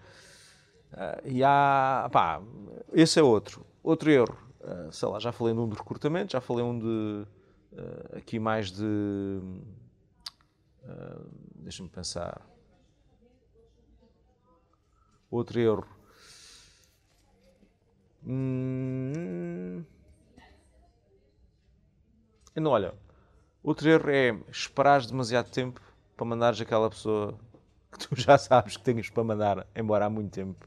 [0.93, 2.09] Uh, e há.
[2.12, 2.43] Pá,
[2.93, 3.64] esse é outro.
[3.82, 4.37] Outro erro.
[4.61, 7.26] Uh, sei lá, já falei num de recrutamento, já falei um de.
[7.72, 9.41] Uh, aqui mais de
[11.57, 12.41] Deixa-me pensar.
[15.28, 15.95] Outro erro.
[18.27, 19.85] Hum...
[22.57, 22.95] Não, olha,
[23.62, 25.81] outro erro é esperares demasiado tempo
[26.16, 27.39] para mandares aquela pessoa
[27.93, 30.66] que tu já sabes que tens para mandar embora há muito tempo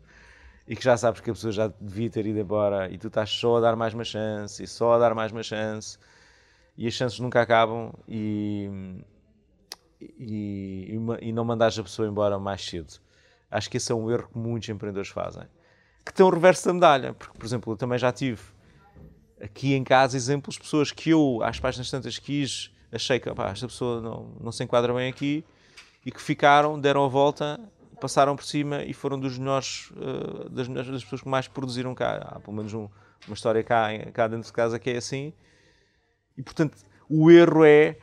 [0.68, 3.30] e que já sabes que a pessoa já devia ter ido embora e tu estás
[3.32, 5.98] só a dar mais uma chance e só a dar mais uma chance
[6.78, 8.70] e as chances nunca acabam e
[10.02, 12.94] e, e, não mandares a pessoa embora mais cedo.
[13.52, 15.44] Acho que esse é um erro que muitos empreendedores fazem.
[16.06, 18.42] Que tem o reverso da medalha, porque, por exemplo, eu também já tive
[19.42, 23.68] aqui em casa exemplos de pessoas que eu, às páginas tantas, quis, achei que esta
[23.68, 25.46] pessoa não, não se enquadra bem aqui
[26.06, 27.60] e que ficaram, deram a volta,
[28.00, 31.94] passaram por cima e foram dos melhores, uh, das, melhores das pessoas que mais produziram
[31.94, 32.32] cá.
[32.32, 32.88] Há pelo menos um,
[33.28, 35.34] uma história cá, cá dentro de casa que é assim.
[36.38, 36.78] E portanto,
[37.10, 37.98] o erro é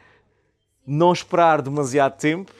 [0.86, 2.52] não esperar demasiado tempo,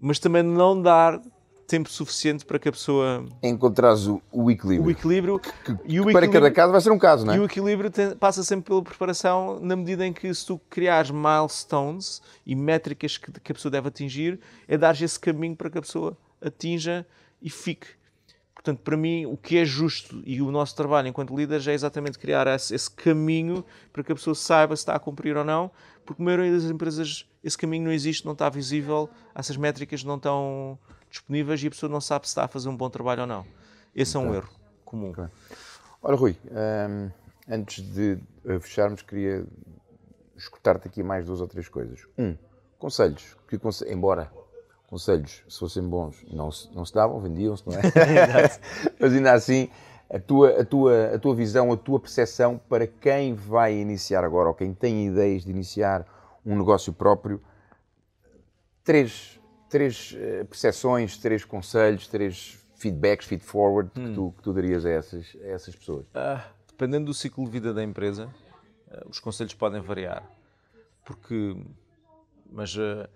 [0.00, 1.20] mas também não dar
[1.68, 4.88] tempo suficiente para que a pessoa encontrares o, o equilíbrio.
[4.88, 7.36] O equilíbrio que, que, e o para cada caso vai ser um caso, não é?
[7.36, 11.10] E o equilíbrio tem, passa sempre pela preparação, na medida em que se tu criares
[11.10, 15.76] milestones e métricas que, que a pessoa deve atingir, é dar esse caminho para que
[15.76, 17.06] a pessoa atinja
[17.42, 17.88] e fique.
[18.54, 22.18] Portanto, para mim, o que é justo e o nosso trabalho enquanto líderes é exatamente
[22.18, 23.62] criar esse, esse caminho
[23.92, 25.70] para que a pessoa saiba se está a cumprir ou não,
[26.04, 30.16] porque a maioria das empresas esse caminho não existe, não está visível, essas métricas não
[30.16, 30.78] estão
[31.10, 33.46] disponíveis e a pessoa não sabe se está a fazer um bom trabalho ou não.
[33.94, 34.48] Esse é um erro
[34.84, 35.12] comum.
[36.02, 37.10] Olha, Rui, hum,
[37.48, 38.18] antes de
[38.60, 39.44] fecharmos, queria
[40.36, 42.06] escutar-te aqui mais duas ou três coisas.
[42.16, 42.36] Um,
[42.78, 43.36] conselhos.
[43.48, 43.58] Que,
[43.90, 44.30] embora
[44.88, 47.82] conselhos, se fossem bons, não se, não se davam, vendiam-se, não é?
[48.98, 49.68] Mas ainda assim,
[50.10, 54.48] a tua, a, tua, a tua visão, a tua percepção para quem vai iniciar agora
[54.48, 56.06] ou quem tem ideias de iniciar
[56.44, 57.42] um negócio próprio,
[58.82, 59.37] três,
[59.68, 64.08] três eh, percepções, três conselhos, três feedbacks, feed forward hum.
[64.08, 66.06] que, tu, que tu darias a essas, a essas pessoas?
[66.14, 68.28] Ah, dependendo do ciclo de vida da empresa,
[68.90, 70.22] eh, os conselhos podem variar.
[71.04, 71.56] Porque,
[72.50, 73.08] mas, uh,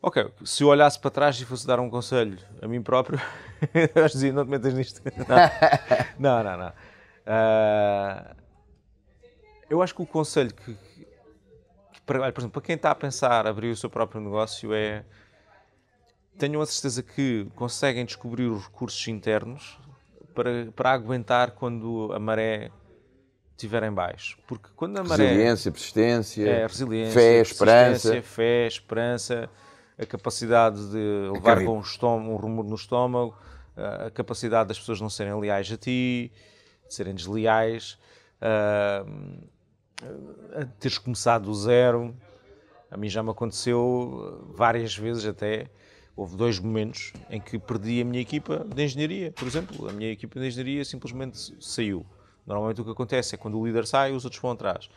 [0.00, 3.20] ok, se eu olhasse para trás e fosse dar um conselho a mim próprio,
[3.94, 5.02] eu dizia, não te metas nisto.
[6.18, 6.58] Não, não, não.
[6.58, 6.68] não.
[7.26, 8.34] Uh,
[9.68, 13.46] eu acho que o conselho que, que para, por exemplo, para quem está a pensar
[13.46, 15.04] abrir o seu próprio negócio é
[16.38, 19.78] tenham a certeza que conseguem descobrir os recursos internos
[20.34, 22.70] para, para aguentar quando a maré
[23.50, 24.38] estiver em baixo.
[24.46, 25.26] Porque quando a maré...
[25.26, 28.22] Resiliência, persistência, é, resiliência, fé, esperança.
[28.22, 29.50] Fé, esperança,
[29.98, 33.36] a capacidade de levar com um, estômago, um rumor no estômago,
[33.76, 36.32] a capacidade das pessoas não serem leais a ti,
[36.88, 37.98] de serem desleais,
[38.40, 39.48] uh,
[40.54, 42.16] a teres começado do zero.
[42.90, 45.70] A mim já me aconteceu várias vezes até.
[46.16, 49.88] Houve dois momentos em que perdi a minha equipa de engenharia, por exemplo.
[49.88, 52.04] A minha equipa de engenharia simplesmente saiu
[52.50, 54.90] Normalmente o que acontece é quando o líder sai, os outros vão atrás.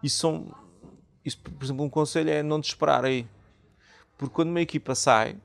[0.00, 0.54] Isso são.
[1.24, 3.26] Isso, por exemplo, um conselho é não desesperar aí.
[4.16, 5.36] Porque quando uma equipa sai,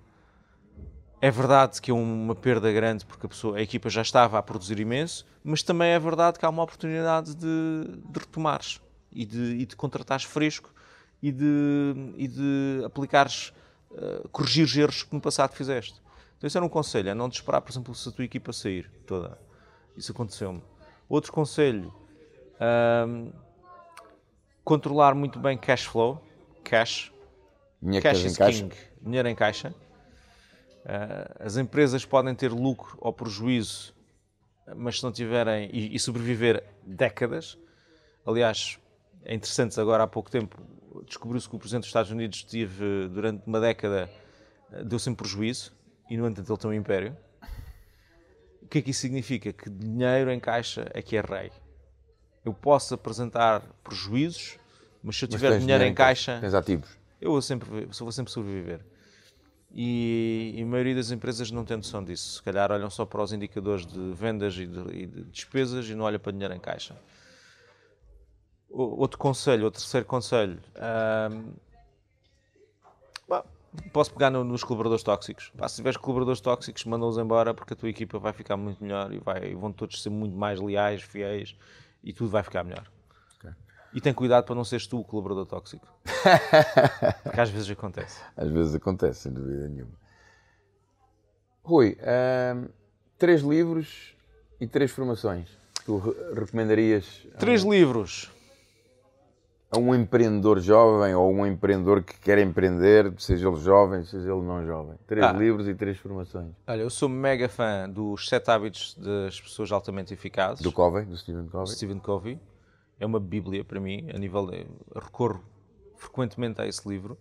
[1.19, 4.43] é verdade que é uma perda grande porque a, pessoa, a equipa já estava a
[4.43, 7.47] produzir imenso, mas também é verdade que há uma oportunidade de,
[8.09, 8.79] de retomares
[9.11, 10.71] e de, e de contratares fresco
[11.21, 13.53] e de, e de aplicares,
[13.93, 16.01] uh, corrigir os erros que no passado fizeste.
[16.37, 18.91] Então, esse era um conselho, é não desesperar, por exemplo, se a tua equipa sair
[19.05, 19.37] toda.
[19.95, 20.61] Isso aconteceu-me.
[21.07, 21.93] Outro conselho,
[23.07, 23.31] um,
[24.63, 26.21] controlar muito bem cash flow,
[26.63, 27.11] cash.
[28.01, 29.73] Cash is king, dinheiro em caixa.
[30.85, 33.93] Uh, as empresas podem ter lucro ou prejuízo,
[34.75, 37.57] mas se não tiverem e, e sobreviver décadas.
[38.25, 38.79] Aliás,
[39.23, 40.57] é interessante, agora há pouco tempo
[41.05, 44.09] descobriu-se que o Presidente dos Estados Unidos teve, durante uma década,
[44.85, 45.73] deu sempre prejuízo
[46.09, 47.17] e, no entanto, ele tem um império
[48.73, 49.53] que é que isso significa?
[49.53, 51.51] Que dinheiro em caixa é que é rei.
[52.43, 54.57] Eu posso apresentar prejuízos,
[55.03, 56.89] mas se eu tiver dinheiro, dinheiro, em caixa, tens ativos.
[57.21, 58.81] Eu vou sempre, vou sempre sobreviver.
[59.71, 62.37] E, e, a maioria das empresas não tem noção disso.
[62.37, 65.93] Se calhar olham só para os indicadores de vendas e de, e de despesas e
[65.93, 66.95] não olham para dinheiro em caixa.
[68.73, 70.59] Outro conselho, outro terceiro conselho.
[73.91, 75.51] Posso pegar no, nos colaboradores tóxicos.
[75.55, 79.11] Pá, se tiveres colaboradores tóxicos, manda-os embora porque a tua equipa vai ficar muito melhor
[79.13, 81.55] e, vai, e vão todos ser muito mais leais, fiéis
[82.03, 82.85] e tudo vai ficar melhor.
[83.37, 83.51] Okay.
[83.93, 85.87] E tem cuidado para não seres tu o colaborador tóxico.
[87.23, 88.21] porque às vezes acontece.
[88.35, 89.93] Às vezes acontece, sem dúvida nenhuma.
[91.63, 92.69] Rui, hum,
[93.17, 94.15] três livros
[94.59, 95.47] e três formações.
[95.85, 95.97] Tu
[96.35, 97.27] recomendarias?
[97.39, 98.32] Três livros
[99.73, 104.41] a um empreendedor jovem ou um empreendedor que quer empreender, seja ele jovem, seja ele
[104.41, 104.95] não jovem?
[105.07, 105.31] Três ah.
[105.31, 106.51] livros e três formações.
[106.67, 110.61] Olha, eu sou mega fã dos Sete Hábitos das Pessoas Altamente Eficazes.
[110.61, 111.67] Do Covey, do Stephen Covey.
[111.75, 112.39] Stephen Covey.
[112.99, 114.67] É uma bíblia para mim, a nível de...
[114.95, 115.43] Recorro
[115.95, 117.17] frequentemente a esse livro.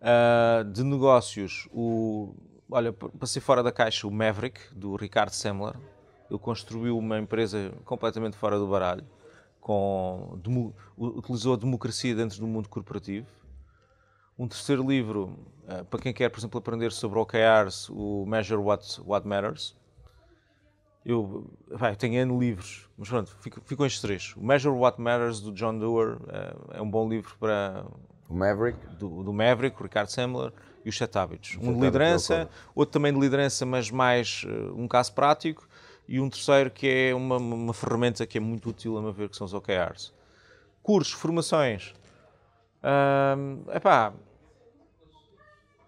[0.00, 2.34] Uh, de negócios, o...
[2.70, 5.74] Olha, para ser fora da caixa, o Maverick, do Ricardo Semler.
[6.28, 9.04] Ele construiu uma empresa completamente fora do baralho
[9.66, 10.38] com,
[10.96, 13.26] utilizou a democracia dentro do mundo corporativo.
[14.38, 19.00] Um terceiro livro, uh, para quem quer, por exemplo, aprender sobre OKRs, o Measure What,
[19.04, 19.74] What Matters.
[21.04, 24.34] Eu, vai, tenho N livros, mas pronto, fico, fico com estes três.
[24.36, 27.84] O Measure What Matters, do John Doerr, uh, é um bom livro para...
[28.28, 28.78] O Maverick?
[28.94, 30.52] Do, do Maverick, o Ricardo Semler,
[30.84, 31.58] e os Sete Hábitos.
[31.60, 35.66] Um de liderança, outro também de liderança, mas mais uh, um caso prático
[36.08, 39.28] e um terceiro que é uma, uma ferramenta que é muito útil a meu ver,
[39.28, 40.12] que são os OKRs.
[40.82, 41.94] Cursos, formações.
[42.82, 44.12] Um, epá,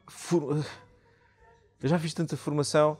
[0.08, 0.64] for...
[1.80, 2.98] eu já fiz tanta formação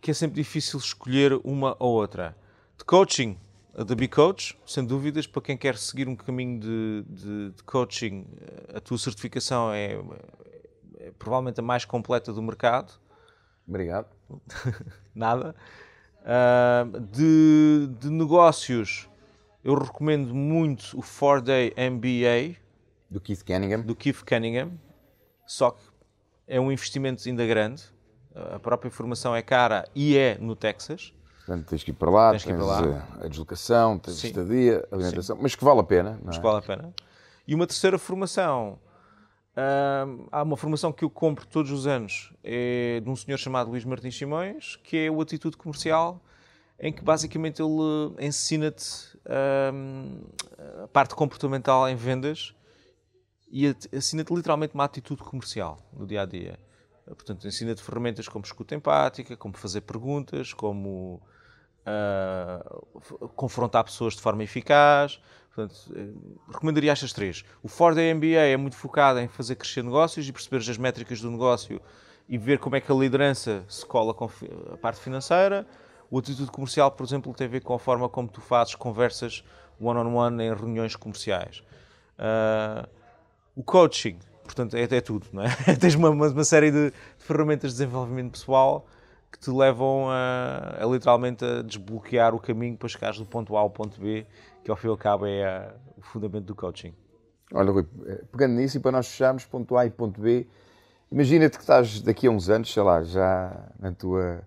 [0.00, 2.36] que é sempre difícil escolher uma ou outra.
[2.76, 3.36] De coaching,
[3.74, 8.26] a da B-Coach, sem dúvidas, para quem quer seguir um caminho de, de, de coaching,
[8.74, 9.98] a tua certificação é,
[10.98, 12.94] é, provavelmente a mais completa do mercado.
[13.66, 14.08] Obrigado.
[15.14, 15.54] Nada.
[16.22, 19.08] Uh, de, de, negócios,
[19.64, 22.56] eu recomendo muito o 4-Day MBA.
[23.10, 23.80] Do Keith Cunningham.
[23.80, 24.72] Do Keith Cunningham.
[25.46, 25.82] Só que
[26.46, 27.82] é um investimento ainda grande.
[28.34, 31.12] A própria formação é cara e é no Texas.
[31.38, 33.08] Portanto, tens que ir para lá, tens, tens para lá.
[33.20, 34.28] a deslocação, tens Sim.
[34.28, 35.42] estadia, alimentação, Sim.
[35.42, 36.10] mas que vale a pena.
[36.10, 36.22] Não é?
[36.26, 36.94] Mas que vale a pena.
[37.46, 38.78] E uma terceira formação.
[40.30, 43.84] Há uma formação que eu compro todos os anos, é de um senhor chamado Luís
[43.84, 46.22] Martins Simões, que é o Atitude Comercial,
[46.78, 49.18] em que basicamente ele ensina-te
[50.84, 52.54] a parte comportamental em vendas
[53.50, 56.58] e ensina-te literalmente uma atitude comercial no dia a dia.
[57.04, 61.20] Portanto, ensina-te ferramentas como escuta empática, como fazer perguntas, como
[61.80, 65.20] uh, confrontar pessoas de forma eficaz.
[65.54, 67.44] Portanto, uh, recomendaria estas três.
[67.62, 71.30] O Ford MBA é muito focado em fazer crescer negócios e perceber as métricas do
[71.30, 71.80] negócio
[72.28, 74.30] e ver como é que a liderança se cola com
[74.72, 75.66] a parte financeira.
[76.08, 79.44] O atitude comercial, por exemplo, tem a ver com a forma como tu fazes conversas
[79.80, 81.62] one-on-one -on -one em reuniões comerciais.
[82.18, 82.88] Uh,
[83.56, 85.48] o coaching, portanto, é, é tudo, não é?
[85.80, 88.86] Tens uma, uma, série de, de ferramentas de desenvolvimento pessoal
[89.30, 93.60] que te levam a, a, literalmente a desbloquear o caminho para chegares do ponto A
[93.60, 94.26] ao ponto B,
[94.64, 96.94] que ao fim e ao cabo é a, o fundamento do coaching.
[97.52, 100.46] Olha, Rui, eh, pegando nisso e para nós fecharmos ponto A e ponto B,
[101.10, 104.42] imagina-te que estás daqui a uns anos, sei lá, já na tua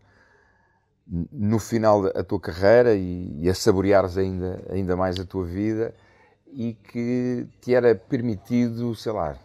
[1.05, 5.93] no final da tua carreira e, e a saboreares ainda, ainda mais a tua vida
[6.55, 9.35] e que te era permitido, sei lá,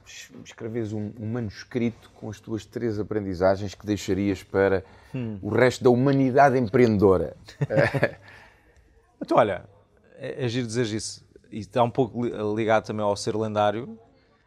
[0.44, 5.38] escreveres um, um, manuscrito com as tuas três aprendizagens que deixarias para hum.
[5.42, 7.34] o resto da humanidade empreendedora.
[9.20, 9.64] então, olha,
[10.18, 11.24] é, é giro dizer isso.
[11.50, 13.98] E está um pouco ligado também ao ser lendário.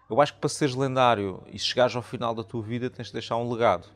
[0.09, 3.13] Eu acho que para seres lendário e chegares ao final da tua vida tens de
[3.13, 3.87] deixar um legado.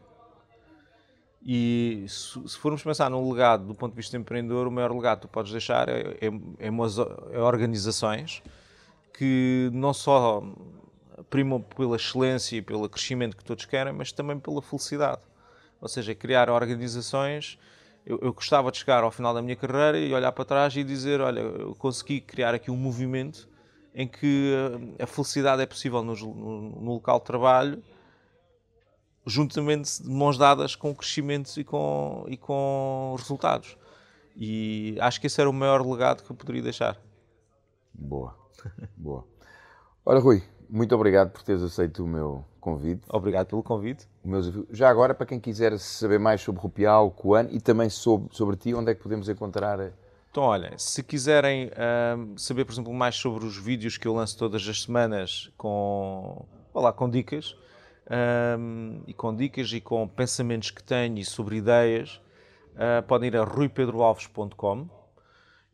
[1.45, 5.19] E se, se formos pensar num legado do ponto de vista empreendedor, o maior legado
[5.19, 8.41] que tu podes deixar é, é, é, umas, é organizações
[9.13, 10.43] que não só
[11.29, 15.21] primam pela excelência e pelo crescimento que todos querem, mas também pela felicidade.
[15.79, 17.59] Ou seja, criar organizações.
[18.05, 20.83] Eu, eu, gostava de chegar ao final da minha carreira e olhar para trás e
[20.83, 23.49] dizer: Olha, eu consegui criar aqui um movimento
[23.93, 24.53] em que
[24.99, 27.83] a felicidade é possível no, no, no local de trabalho
[29.25, 33.75] juntamente de mãos dadas com crescimento e com, e com resultados.
[34.35, 37.01] E acho que esse era o maior legado que eu poderia deixar.
[37.93, 38.37] Boa,
[38.95, 39.25] boa.
[40.05, 43.01] Ora, Rui, muito obrigado por teres aceito o meu convite.
[43.09, 44.07] Obrigado pelo convite.
[44.71, 48.73] Já agora, para quem quiser saber mais sobre Rupial, Coan e também sobre, sobre ti,
[48.73, 49.91] onde é que podemos encontrar?
[50.31, 51.71] Então, olha, se quiserem
[52.17, 56.45] um, saber, por exemplo, mais sobre os vídeos que eu lanço todas as semanas com,
[56.73, 57.55] lá, com dicas,
[58.59, 62.19] um, e com dicas e com pensamentos que tenho e sobre ideias,
[62.73, 64.89] uh, podem ir a ruipedroalves.com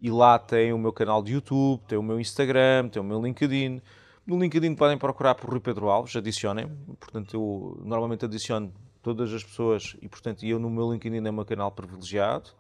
[0.02, 3.22] e lá tem o meu canal de YouTube, tem o meu Instagram, tem o meu
[3.22, 3.82] LinkedIn.
[4.26, 6.68] No LinkedIn podem procurar por Rui Pedro Alves, adicionem.
[7.00, 11.34] Portanto, eu normalmente adiciono todas as pessoas e, portanto, eu no meu LinkedIn é o
[11.34, 12.52] meu canal privilegiado.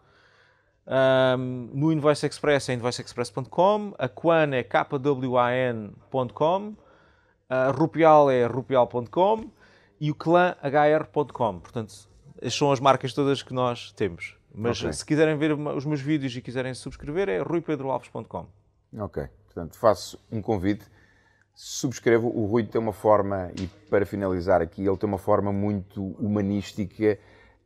[0.87, 4.95] Um, no Invoice Express é invoiceexpress.com, a Quan é kwan.com,
[7.47, 9.51] a Rupial é rupial.com
[9.99, 11.59] e o clãhr.com.
[11.59, 11.93] Portanto,
[12.37, 14.35] estas são as marcas todas que nós temos.
[14.53, 14.91] Mas okay.
[14.93, 18.47] se quiserem ver os meus vídeos e quiserem subscrever, é ruipedroalves.com.
[18.97, 19.27] Ok.
[19.45, 20.85] Portanto, faço um convite.
[21.53, 22.27] Subscrevo.
[22.27, 27.17] O Rui tem uma forma, e para finalizar aqui, ele tem uma forma muito humanística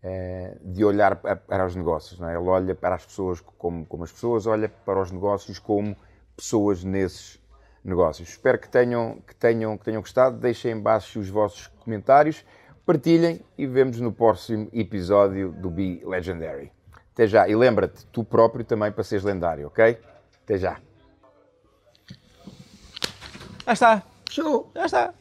[0.03, 2.21] eh, de olhar para os negócios.
[2.21, 2.35] É?
[2.35, 5.95] Ele olha para as pessoas como, como as pessoas, olha para os negócios como
[6.35, 7.39] pessoas nesses
[7.83, 8.29] negócios.
[8.29, 10.37] Espero que tenham, que tenham, que tenham gostado.
[10.37, 12.45] Deixem embaixo os vossos comentários,
[12.85, 16.71] partilhem e vemos no próximo episódio do Be Legendary.
[17.13, 17.47] Até já.
[17.47, 19.97] E lembra-te, tu próprio também para seres lendário, ok?
[20.43, 20.77] Até já.
[23.65, 24.03] Já está.
[24.29, 25.13] show, Já está.